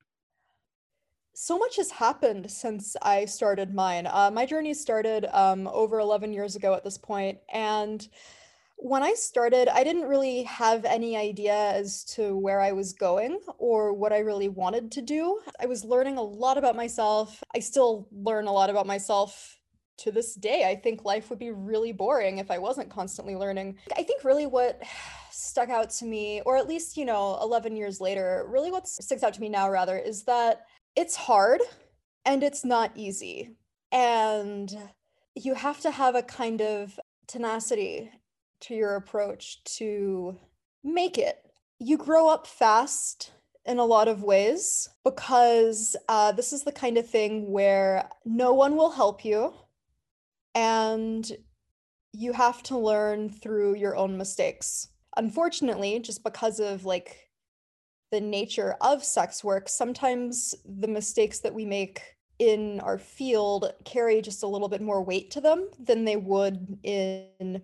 [1.41, 4.09] So much has happened since I started mine.
[4.09, 8.09] Uh, my journey started um, over 11 years ago at this point, and
[8.77, 13.39] when I started, I didn't really have any idea as to where I was going
[13.57, 15.39] or what I really wanted to do.
[15.61, 17.43] I was learning a lot about myself.
[17.55, 19.61] I still learn a lot about myself
[19.99, 20.69] to this day.
[20.69, 23.79] I think life would be really boring if I wasn't constantly learning.
[23.97, 24.83] I think really what
[25.31, 29.23] stuck out to me, or at least, you know, 11 years later, really what sticks
[29.23, 30.67] out to me now, rather, is that
[30.99, 31.61] it's hard
[32.25, 33.51] and it's not easy.
[33.93, 34.77] And
[35.37, 38.11] you have to have a kind of tenacity
[38.63, 40.37] to your approach to
[40.83, 41.37] make it.
[41.79, 43.31] You grow up fast
[43.65, 48.53] in a lot of ways because uh, this is the kind of thing where no
[48.53, 49.55] one will help you
[50.57, 51.31] and
[52.13, 54.89] you have to learn through your own mistakes.
[55.17, 57.28] Unfortunately, just because of like
[58.11, 62.03] the nature of sex work, sometimes the mistakes that we make
[62.39, 66.79] in our field carry just a little bit more weight to them than they would
[66.83, 67.63] in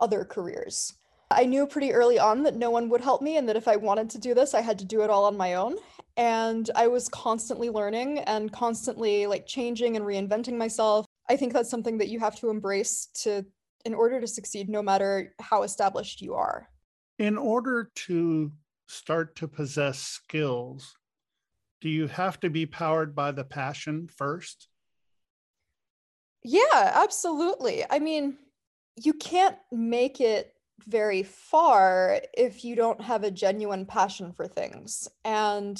[0.00, 0.94] other careers.
[1.30, 3.76] I knew pretty early on that no one would help me and that if I
[3.76, 5.76] wanted to do this, I had to do it all on my own.
[6.16, 11.06] And I was constantly learning and constantly like changing and reinventing myself.
[11.28, 13.44] I think that's something that you have to embrace to
[13.84, 16.68] in order to succeed no matter how established you are.
[17.18, 18.52] In order to
[18.86, 20.96] start to possess skills,
[21.80, 24.68] do you have to be powered by the passion first?
[26.42, 27.84] Yeah, absolutely.
[27.88, 28.36] I mean,
[28.96, 30.54] you can't make it
[30.86, 35.08] very far if you don't have a genuine passion for things.
[35.24, 35.78] And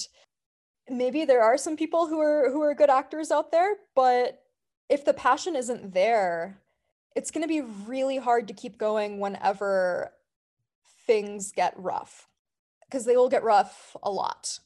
[0.88, 4.42] maybe there are some people who are who are good actors out there, but
[4.88, 6.60] if the passion isn't there,
[7.16, 10.12] it's going to be really hard to keep going whenever
[11.06, 12.28] things get rough
[12.94, 14.60] because they will get rough a lot.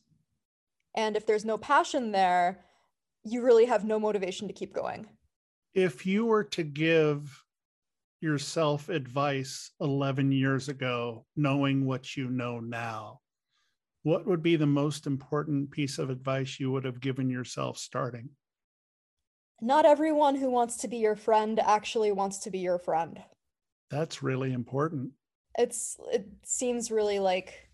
[0.94, 2.62] And if there's no passion there,
[3.24, 5.06] you really have no motivation to keep going.
[5.72, 7.42] If you were to give
[8.20, 13.20] yourself advice 11 years ago, knowing what you know now,
[14.02, 18.28] what would be the most important piece of advice you would have given yourself starting?
[19.62, 23.22] Not everyone who wants to be your friend actually wants to be your friend.
[23.90, 25.12] That's really important.
[25.58, 27.67] It's it seems really like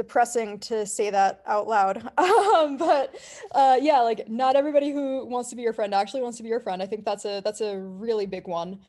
[0.00, 2.10] depressing to say that out loud.
[2.60, 3.14] Um, but
[3.52, 6.48] uh, yeah, like not everybody who wants to be your friend actually wants to be
[6.48, 6.82] your friend.
[6.82, 8.80] I think that's a that's a really big one.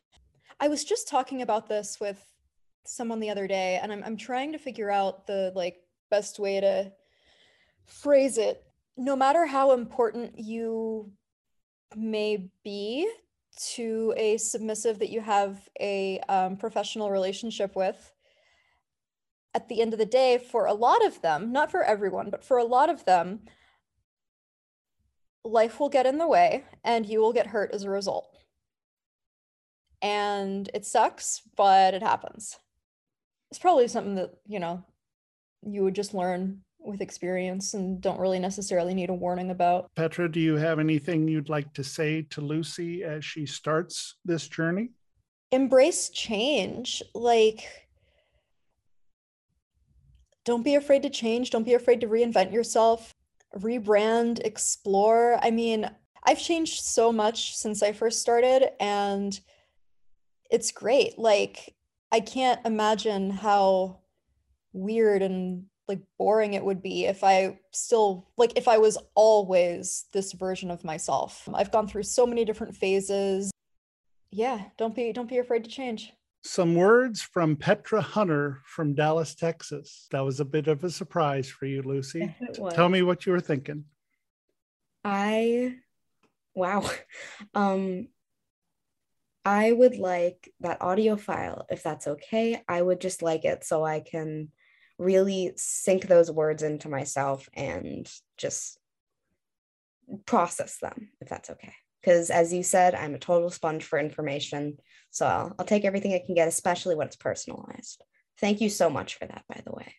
[0.59, 2.19] I was just talking about this with
[2.85, 5.77] someone the other day, and I'm I'm trying to figure out the like
[6.09, 6.91] best way to
[7.85, 8.63] phrase it.
[8.97, 11.11] No matter how important you
[11.95, 13.09] may be
[13.73, 18.11] to a submissive that you have a um, professional relationship with,
[19.53, 22.43] at the end of the day, for a lot of them, not for everyone, but
[22.43, 23.41] for a lot of them,
[25.43, 28.37] life will get in the way and you will get hurt as a result.
[30.01, 32.57] And it sucks, but it happens.
[33.49, 34.83] It's probably something that, you know,
[35.63, 39.93] you would just learn with experience and don't really necessarily need a warning about.
[39.95, 44.47] Petra, do you have anything you'd like to say to Lucy as she starts this
[44.47, 44.89] journey?
[45.51, 47.03] Embrace change.
[47.13, 47.67] Like,
[50.51, 51.49] don't be afraid to change.
[51.49, 53.15] Don't be afraid to reinvent yourself,
[53.57, 55.39] rebrand, explore.
[55.41, 55.89] I mean,
[56.25, 59.39] I've changed so much since I first started, and
[60.49, 61.17] it's great.
[61.17, 61.73] Like,
[62.11, 64.01] I can't imagine how
[64.73, 70.07] weird and like boring it would be if I still like if I was always
[70.11, 71.47] this version of myself.
[71.53, 73.51] I've gone through so many different phases.
[74.31, 76.11] Yeah, don't be don't be afraid to change.
[76.43, 80.07] Some words from Petra Hunter from Dallas, Texas.
[80.11, 82.35] That was a bit of a surprise for you, Lucy.
[82.71, 83.85] Tell me what you were thinking.
[85.03, 85.75] I,
[86.55, 86.89] wow.
[87.53, 88.07] Um,
[89.43, 92.61] I would like that audio file, if that's okay.
[92.67, 94.49] I would just like it so I can
[94.99, 98.79] really sink those words into myself and just
[100.25, 104.77] process them, if that's okay because as you said i'm a total sponge for information.
[105.11, 108.03] So I'll, I'll take everything i can get especially when it's personalized.
[108.39, 109.95] Thank you so much for that by the way.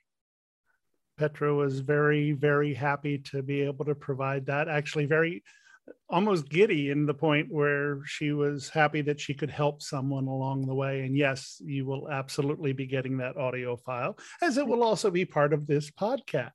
[1.19, 4.69] Petra was very very happy to be able to provide that.
[4.69, 5.43] Actually very
[6.09, 10.67] almost giddy in the point where she was happy that she could help someone along
[10.67, 11.03] the way.
[11.03, 15.25] And yes you will absolutely be getting that audio file as it will also be
[15.25, 16.51] part of this podcast.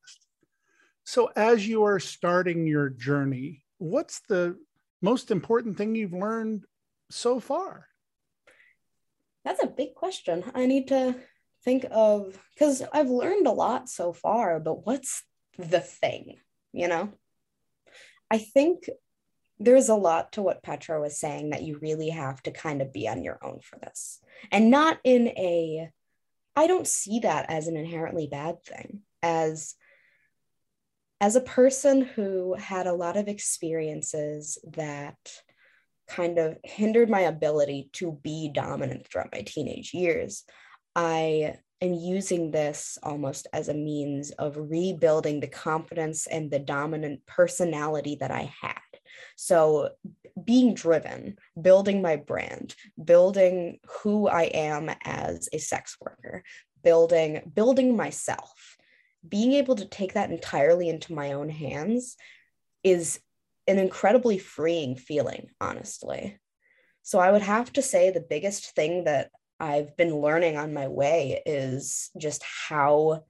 [1.05, 4.57] So as you are starting your journey what's the
[5.01, 6.65] most important thing you've learned
[7.09, 7.87] so far?
[9.45, 10.43] That's a big question.
[10.53, 11.15] I need to
[11.63, 15.23] think of because I've learned a lot so far, but what's
[15.57, 16.35] the thing,
[16.73, 17.13] you know?
[18.29, 18.89] I think
[19.59, 22.93] there's a lot to what Petra was saying that you really have to kind of
[22.93, 24.19] be on your own for this.
[24.51, 25.89] And not in a,
[26.55, 29.75] I don't see that as an inherently bad thing, as
[31.19, 35.17] as a person who had a lot of experiences that
[36.07, 40.43] kind of hindered my ability to be dominant throughout my teenage years,
[40.95, 47.25] I am using this almost as a means of rebuilding the confidence and the dominant
[47.25, 48.77] personality that I had.
[49.35, 49.89] So,
[50.43, 56.43] being driven, building my brand, building who I am as a sex worker,
[56.83, 58.76] building building myself
[59.27, 62.15] being able to take that entirely into my own hands
[62.83, 63.19] is
[63.67, 66.39] an incredibly freeing feeling, honestly.
[67.03, 70.87] So I would have to say the biggest thing that I've been learning on my
[70.87, 73.23] way is just how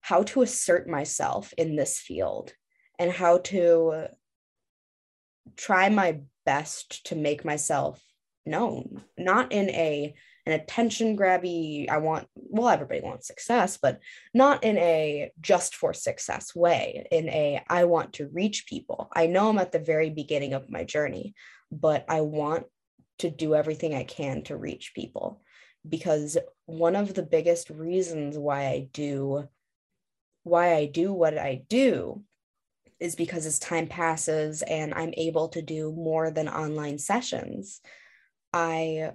[0.00, 2.52] how to assert myself in this field
[2.98, 4.06] and how to
[5.56, 8.00] try my best to make myself
[8.44, 10.14] known not in a
[10.46, 11.90] an attention grabby.
[11.90, 14.00] I want, well, everybody wants success, but
[14.32, 19.10] not in a just for success way, in a I want to reach people.
[19.14, 21.34] I know I'm at the very beginning of my journey,
[21.72, 22.66] but I want
[23.18, 25.42] to do everything I can to reach people
[25.88, 26.36] because
[26.66, 29.48] one of the biggest reasons why I do
[30.42, 32.22] why I do what I do
[33.00, 37.80] is because as time passes and I'm able to do more than online sessions,
[38.52, 39.10] I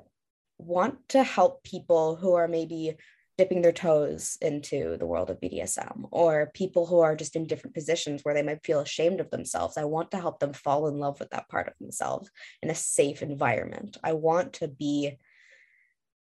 [0.61, 2.95] want to help people who are maybe
[3.37, 7.73] dipping their toes into the world of BDSM or people who are just in different
[7.73, 9.77] positions where they might feel ashamed of themselves.
[9.77, 12.29] I want to help them fall in love with that part of themselves
[12.61, 13.97] in a safe environment.
[14.03, 15.17] I want to be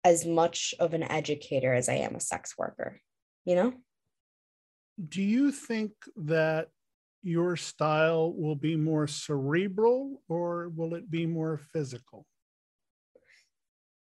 [0.04, 3.00] as much of an educator as I am a sex worker,
[3.46, 3.74] you know?
[5.10, 6.70] Do you think that
[7.24, 12.26] your style will be more cerebral or will it be more physical?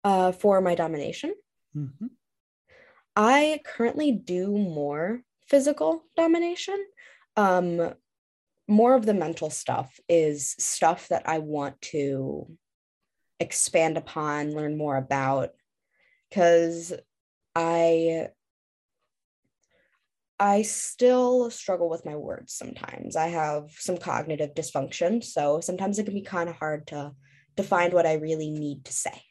[0.04, 1.34] Uh, for my domination,
[1.76, 2.08] Mm-hmm.
[3.16, 6.78] I currently do more physical domination.
[7.36, 7.94] Um,
[8.68, 12.48] more of the mental stuff is stuff that I want to
[13.40, 15.50] expand upon, learn more about,
[16.30, 16.94] because
[17.56, 18.30] I
[20.40, 23.16] I still struggle with my words sometimes.
[23.16, 27.12] I have some cognitive dysfunction, so sometimes it can be kind of hard to
[27.58, 29.22] to find what I really need to say.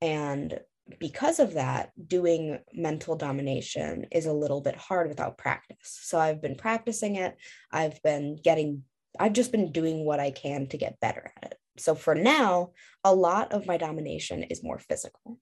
[0.00, 0.58] And
[0.98, 5.98] because of that, doing mental domination is a little bit hard without practice.
[6.02, 7.36] So I've been practicing it.
[7.70, 8.84] I've been getting,
[9.18, 11.58] I've just been doing what I can to get better at it.
[11.78, 12.72] So for now,
[13.04, 15.38] a lot of my domination is more physical.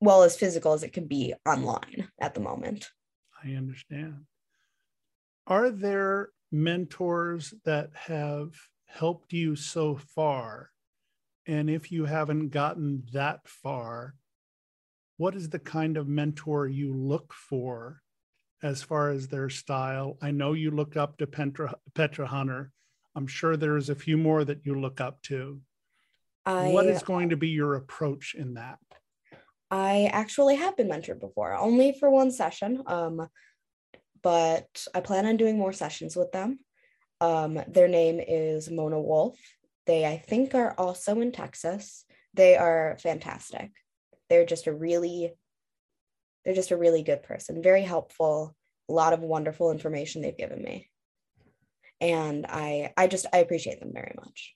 [0.00, 2.88] Well, as physical as it can be online at the moment.
[3.44, 4.24] I understand.
[5.46, 8.50] Are there mentors that have
[8.86, 10.70] helped you so far?
[11.48, 14.14] And if you haven't gotten that far,
[15.16, 18.02] what is the kind of mentor you look for
[18.62, 20.18] as far as their style?
[20.20, 22.70] I know you look up to Petra, Petra Hunter.
[23.16, 25.62] I'm sure there's a few more that you look up to.
[26.44, 28.78] I, what is going to be your approach in that?
[29.70, 32.82] I actually have been mentored before, only for one session.
[32.86, 33.26] Um,
[34.22, 36.58] but I plan on doing more sessions with them.
[37.22, 39.38] Um, their name is Mona Wolf.
[39.88, 42.04] They, I think, are also in Texas.
[42.34, 43.72] They are fantastic.
[44.28, 45.32] They're just a really
[46.44, 47.62] they're just a really good person.
[47.62, 48.54] Very helpful.
[48.90, 50.90] A lot of wonderful information they've given me.
[52.02, 54.54] And i i just i appreciate them very much.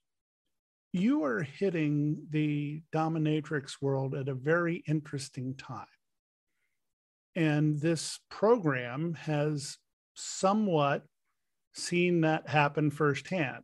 [0.92, 5.86] You are hitting the dominatrix world at a very interesting time.
[7.34, 9.78] And this program has
[10.12, 11.04] somewhat
[11.72, 13.62] seen that happen firsthand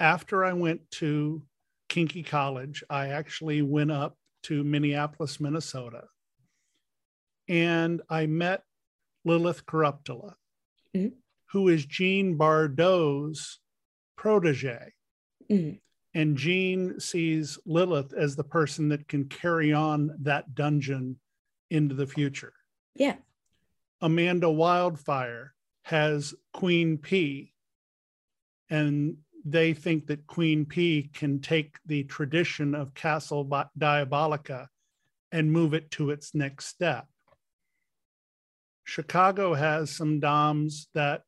[0.00, 1.42] after i went to
[1.88, 6.04] kinky college i actually went up to Minneapolis, Minnesota.
[7.46, 8.64] And I met
[9.26, 10.34] Lilith Corruptula,
[10.96, 11.12] Mhm.
[11.52, 13.60] who is Jean Bardot's
[14.16, 14.94] protege.
[15.50, 15.78] Mhm.
[16.14, 21.20] And Jean sees Lilith as the person that can carry on that dungeon
[21.68, 22.54] into the future.
[22.94, 23.18] yeah
[24.00, 27.52] Amanda Wildfire has Queen P,
[28.70, 33.44] and they think that Queen P can take the tradition of Castle
[33.78, 34.68] Diabolica
[35.32, 37.06] and move it to its next step.
[38.84, 41.22] Chicago has some DOMs that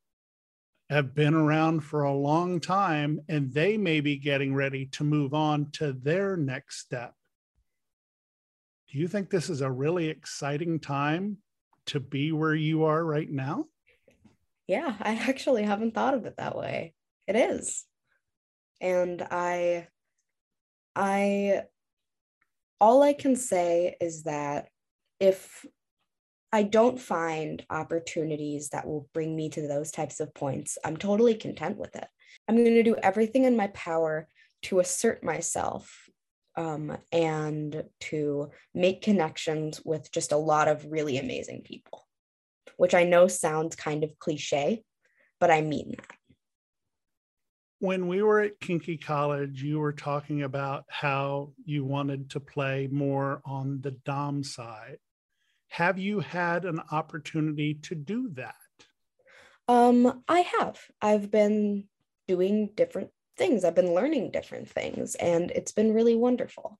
[0.90, 5.32] have been around for a long time, and they may be getting ready to move
[5.32, 7.14] on to their next step.
[8.90, 11.38] Do you think this is a really exciting time
[11.86, 13.66] to be where you are right now?
[14.66, 16.94] yeah i actually haven't thought of it that way
[17.26, 17.84] it is
[18.82, 19.86] and i
[20.94, 21.62] i
[22.80, 24.68] all i can say is that
[25.20, 25.64] if
[26.52, 31.34] i don't find opportunities that will bring me to those types of points i'm totally
[31.34, 32.06] content with it.
[32.48, 34.28] I'm going to do everything in my power
[34.62, 36.08] to assert myself
[36.56, 42.06] um, and to make connections with just a lot of really amazing people
[42.76, 44.82] which i know sounds kind of cliche
[45.40, 46.16] but i mean that
[47.82, 52.88] when we were at Kinky College, you were talking about how you wanted to play
[52.92, 54.98] more on the Dom side.
[55.66, 58.54] Have you had an opportunity to do that?
[59.66, 60.78] Um, I have.
[61.00, 61.88] I've been
[62.28, 63.64] doing different things.
[63.64, 66.78] I've been learning different things, and it's been really wonderful.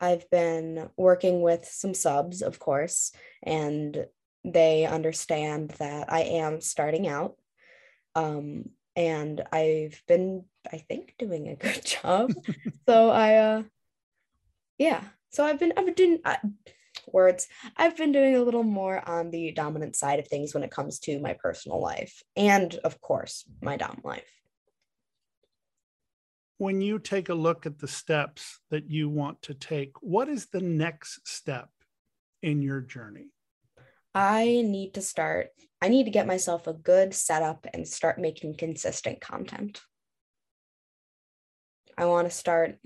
[0.00, 3.12] I've been working with some subs, of course,
[3.44, 4.04] and
[4.44, 7.36] they understand that I am starting out.
[8.16, 12.32] Um, and I've been, I think, doing a good job.
[12.88, 13.62] so I, uh,
[14.78, 15.02] yeah.
[15.30, 16.18] So I've been, I've been doing.
[16.24, 16.38] I,
[17.12, 17.48] words.
[17.76, 20.98] I've been doing a little more on the dominant side of things when it comes
[21.00, 24.30] to my personal life and, of course, my dom life.
[26.58, 30.46] When you take a look at the steps that you want to take, what is
[30.46, 31.68] the next step
[32.42, 33.33] in your journey?
[34.14, 35.48] I need to start,
[35.82, 39.80] I need to get myself a good setup and start making consistent content.
[41.98, 42.76] I want to start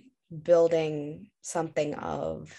[0.42, 2.56] building something of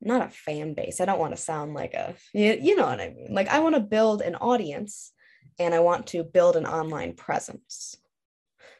[0.00, 1.00] not a fan base.
[1.00, 3.32] I don't want to sound like a, you, know what I mean?
[3.32, 5.12] Like, I want to build an audience
[5.58, 7.96] and I want to build an online presence.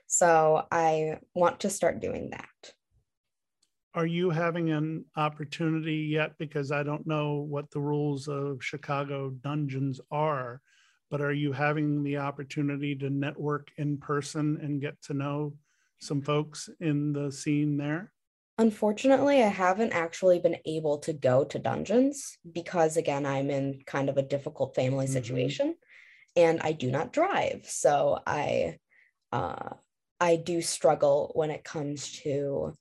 [0.06, 2.74] So I want to start doing that.
[3.94, 6.38] Are you having an opportunity yet?
[6.38, 10.62] Because I don't know what the rules of Chicago dungeons are,
[11.10, 15.54] but are you having the opportunity to network in person and get to know
[16.00, 18.12] some folks in the scene there?
[18.56, 24.08] Unfortunately, I haven't actually been able to go to dungeons because, again, I'm in kind
[24.08, 25.12] of a difficult family mm-hmm.
[25.12, 25.74] situation
[26.34, 27.66] and I do not drive.
[27.66, 28.78] So I,
[29.32, 29.70] uh,
[30.18, 32.74] I do struggle when it comes to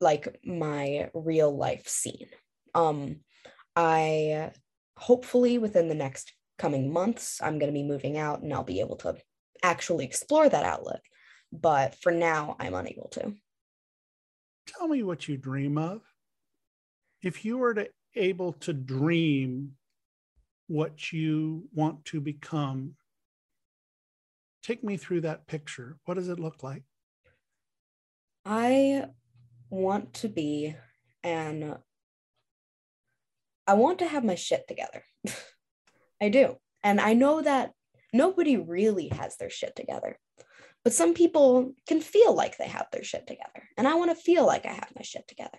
[0.00, 2.28] like my real life scene.
[2.74, 3.20] Um,
[3.76, 4.52] I
[4.96, 8.80] hopefully within the next coming months, I'm going to be moving out and I'll be
[8.80, 9.16] able to
[9.62, 11.00] actually explore that outlet
[11.60, 13.32] but for now, I'm unable to.
[14.66, 16.02] Tell me what you dream of.
[17.22, 19.72] If you were to able to dream
[20.66, 22.94] what you want to become,
[24.62, 25.96] take me through that picture.
[26.04, 26.82] What does it look like?
[28.44, 29.06] I
[29.74, 30.74] want to be
[31.22, 31.76] an
[33.66, 35.02] I want to have my shit together.
[36.22, 36.56] I do.
[36.82, 37.72] And I know that
[38.12, 40.18] nobody really has their shit together.
[40.84, 43.68] But some people can feel like they have their shit together.
[43.78, 45.58] And I want to feel like I have my shit together.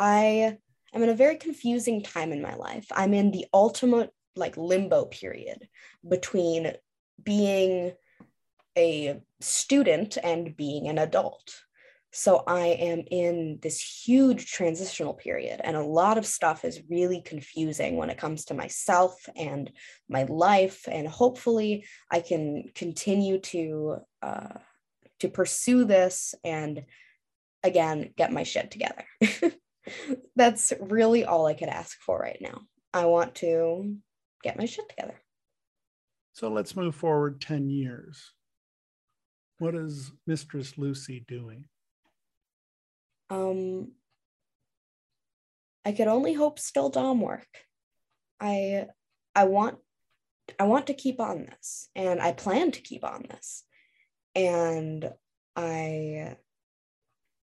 [0.00, 0.58] I
[0.92, 2.86] am in a very confusing time in my life.
[2.90, 5.68] I'm in the ultimate like limbo period
[6.08, 6.72] between
[7.22, 7.92] being
[8.76, 11.54] a student and being an adult.
[12.12, 17.20] So I am in this huge transitional period, and a lot of stuff is really
[17.20, 19.70] confusing when it comes to myself and
[20.08, 20.88] my life.
[20.90, 24.58] And hopefully, I can continue to uh,
[25.20, 26.84] to pursue this and
[27.62, 29.04] again get my shit together.
[30.36, 32.62] That's really all I could ask for right now.
[32.94, 33.96] I want to
[34.42, 35.20] get my shit together.
[36.32, 38.32] So let's move forward 10 years.
[39.58, 41.64] What is Mistress Lucy doing?
[43.30, 43.92] Um,
[45.84, 47.48] I could only hope still dom work.
[48.40, 48.86] I
[49.34, 49.78] I want
[50.58, 53.64] I want to keep on this and I plan to keep on this.
[54.34, 55.10] And
[55.56, 56.36] I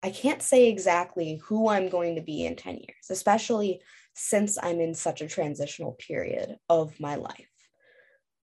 [0.03, 3.83] I can't say exactly who I'm going to be in 10 years, especially
[4.15, 7.51] since I'm in such a transitional period of my life.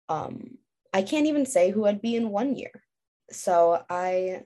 [0.09, 0.59] Um,
[0.93, 2.71] I can't even say who I'd be in one year.
[3.33, 4.43] So I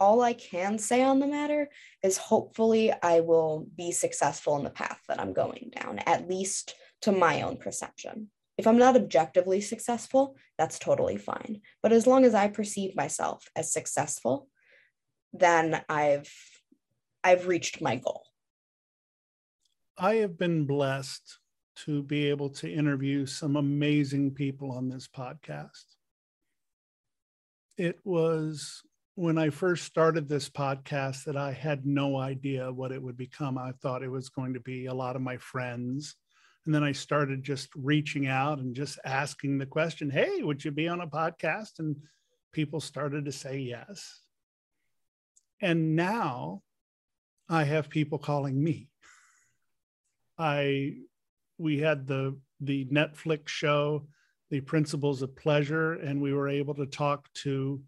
[0.00, 1.68] all I can say on the matter
[2.02, 6.74] is hopefully I will be successful in the path that I'm going down, at least
[7.02, 8.30] to my own perception.
[8.58, 11.60] If I'm not objectively successful, that's totally fine.
[11.82, 14.48] But as long as I perceive myself as successful,
[15.32, 16.30] then I've
[17.24, 18.24] I've reached my goal.
[19.96, 21.38] I have been blessed
[21.84, 25.84] to be able to interview some amazing people on this podcast.
[27.78, 28.82] It was
[29.14, 33.58] when I first started this podcast that I had no idea what it would become.
[33.58, 36.16] I thought it was going to be a lot of my friends.
[36.64, 40.70] And then I started just reaching out and just asking the question, Hey, would you
[40.70, 41.78] be on a podcast?
[41.78, 41.96] And
[42.52, 44.20] people started to say yes.
[45.60, 46.62] And now
[47.48, 48.88] I have people calling me.
[50.38, 50.96] I
[51.58, 54.06] we had the the Netflix show,
[54.50, 57.82] The Principles of Pleasure, and we were able to talk to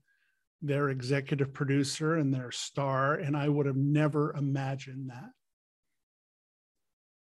[0.65, 5.31] their executive producer and their star, and I would have never imagined that.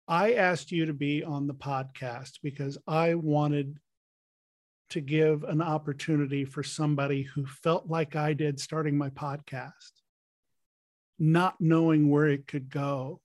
[0.07, 3.79] I asked you to be on the podcast because I wanted
[4.91, 9.93] to give an opportunity for somebody who felt like I did starting my podcast,
[11.19, 13.23] not knowing where it could go,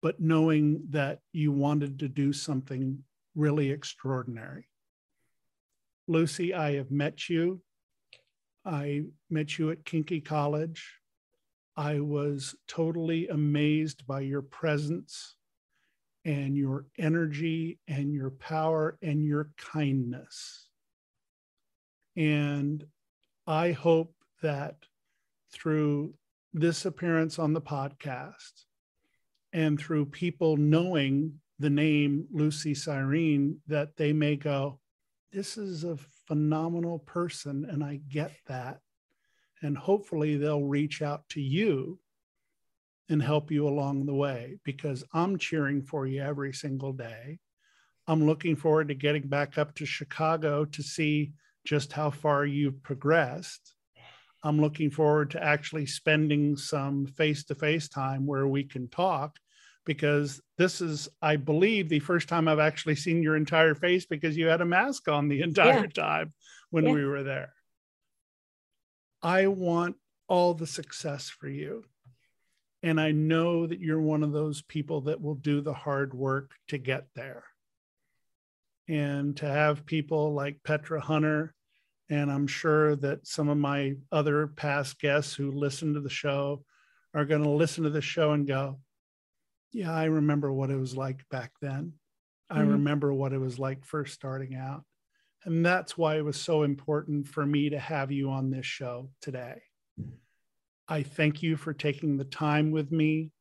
[0.00, 3.02] but knowing that you wanted to do something
[3.34, 4.68] really extraordinary.
[6.06, 7.60] Lucy, I have met you
[8.64, 10.98] I met you at Kinky College.
[11.76, 15.36] I was totally amazed by your presence
[16.24, 20.68] and your energy and your power and your kindness.
[22.16, 22.84] And
[23.46, 24.76] I hope that
[25.52, 26.14] through
[26.52, 28.64] this appearance on the podcast,
[29.52, 34.80] and through people knowing the name Lucy Cyrene that they may go,
[35.32, 35.96] This is a
[36.26, 38.80] phenomenal person, and I get that.
[39.62, 41.98] And hopefully they'll reach out to you
[43.08, 47.38] and help you along the way because I'm cheering for you every single day.
[48.06, 51.32] I'm looking forward to getting back up to Chicago to see
[51.64, 53.74] just how far you've progressed.
[54.42, 59.38] I'm looking forward to actually spending some face to face time where we can talk
[59.84, 64.36] because this is, I believe, the first time I've actually seen your entire face because
[64.36, 65.86] you had a mask on the entire yeah.
[65.86, 66.32] time
[66.70, 66.92] when yeah.
[66.92, 67.52] we were there.
[69.22, 69.96] I want
[70.28, 71.84] all the success for you.
[72.82, 76.52] And I know that you're one of those people that will do the hard work
[76.68, 77.44] to get there.
[78.88, 81.54] And to have people like Petra Hunter,
[82.10, 86.64] and I'm sure that some of my other past guests who listen to the show
[87.14, 88.80] are going to listen to the show and go,
[89.72, 91.94] Yeah, I remember what it was like back then.
[92.50, 92.58] Mm-hmm.
[92.58, 94.84] I remember what it was like first starting out.
[95.44, 99.10] And that's why it was so important for me to have you on this show
[99.20, 99.62] today.
[100.86, 103.32] I thank you for taking the time with me,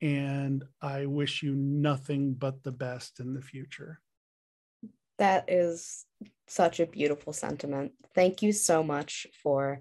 [0.00, 4.00] and I wish you nothing but the best in the future.
[5.18, 6.04] That is
[6.48, 7.92] such a beautiful sentiment.
[8.14, 9.80] Thank you so much for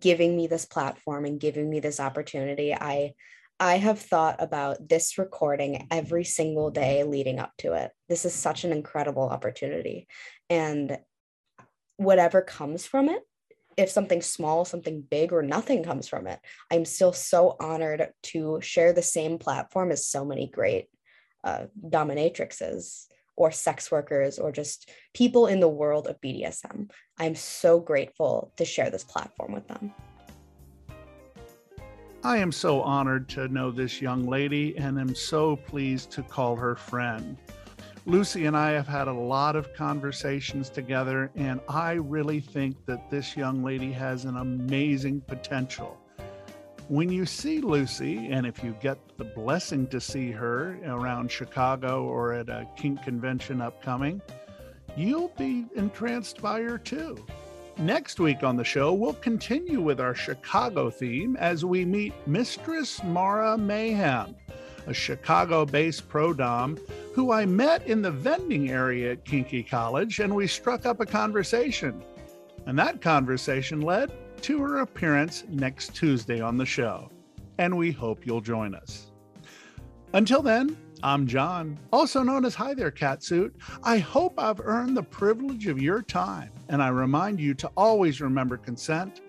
[0.00, 2.74] giving me this platform and giving me this opportunity.
[2.74, 3.14] I
[3.60, 7.90] I have thought about this recording every single day leading up to it.
[8.08, 10.06] This is such an incredible opportunity.
[10.48, 10.98] And
[11.96, 13.22] whatever comes from it,
[13.76, 16.38] if something small, something big, or nothing comes from it,
[16.70, 20.86] I'm still so honored to share the same platform as so many great
[21.42, 23.06] uh, dominatrixes
[23.36, 26.90] or sex workers or just people in the world of BDSM.
[27.18, 29.94] I'm so grateful to share this platform with them.
[32.24, 36.56] I am so honored to know this young lady and am so pleased to call
[36.56, 37.36] her friend.
[38.06, 43.08] Lucy and I have had a lot of conversations together, and I really think that
[43.08, 45.96] this young lady has an amazing potential.
[46.88, 52.04] When you see Lucy, and if you get the blessing to see her around Chicago
[52.04, 54.20] or at a kink convention upcoming,
[54.96, 57.24] you'll be entranced by her too.
[57.78, 63.00] Next week on the show, we'll continue with our Chicago theme as we meet Mistress
[63.04, 64.34] Mara Mayhem,
[64.88, 66.76] a Chicago based pro dom
[67.14, 71.06] who I met in the vending area at Kinky College, and we struck up a
[71.06, 72.02] conversation.
[72.66, 74.10] And that conversation led
[74.42, 77.12] to her appearance next Tuesday on the show.
[77.58, 79.12] And we hope you'll join us.
[80.14, 83.52] Until then, I'm John, also known as Hi There Catsuit.
[83.84, 88.20] I hope I've earned the privilege of your time, and I remind you to always
[88.20, 89.20] remember consent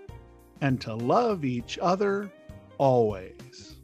[0.61, 2.31] and to love each other
[2.79, 3.75] always.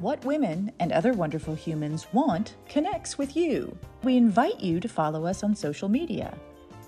[0.00, 3.76] What Women and Other Wonderful Humans Want connects with you.
[4.02, 6.34] We invite you to follow us on social media.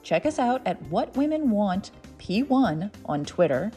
[0.02, 3.70] Check us out at What Women Want P1 on Twitter,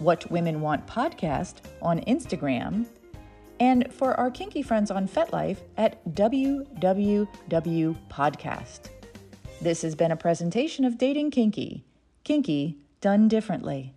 [0.00, 2.86] What Women Want Podcast on Instagram,
[3.60, 7.28] and for our kinky friends on FetLife at WWW
[8.10, 8.90] Podcast.
[9.60, 11.84] This has been a presentation of Dating Kinky.
[12.24, 13.94] Kinky done differently.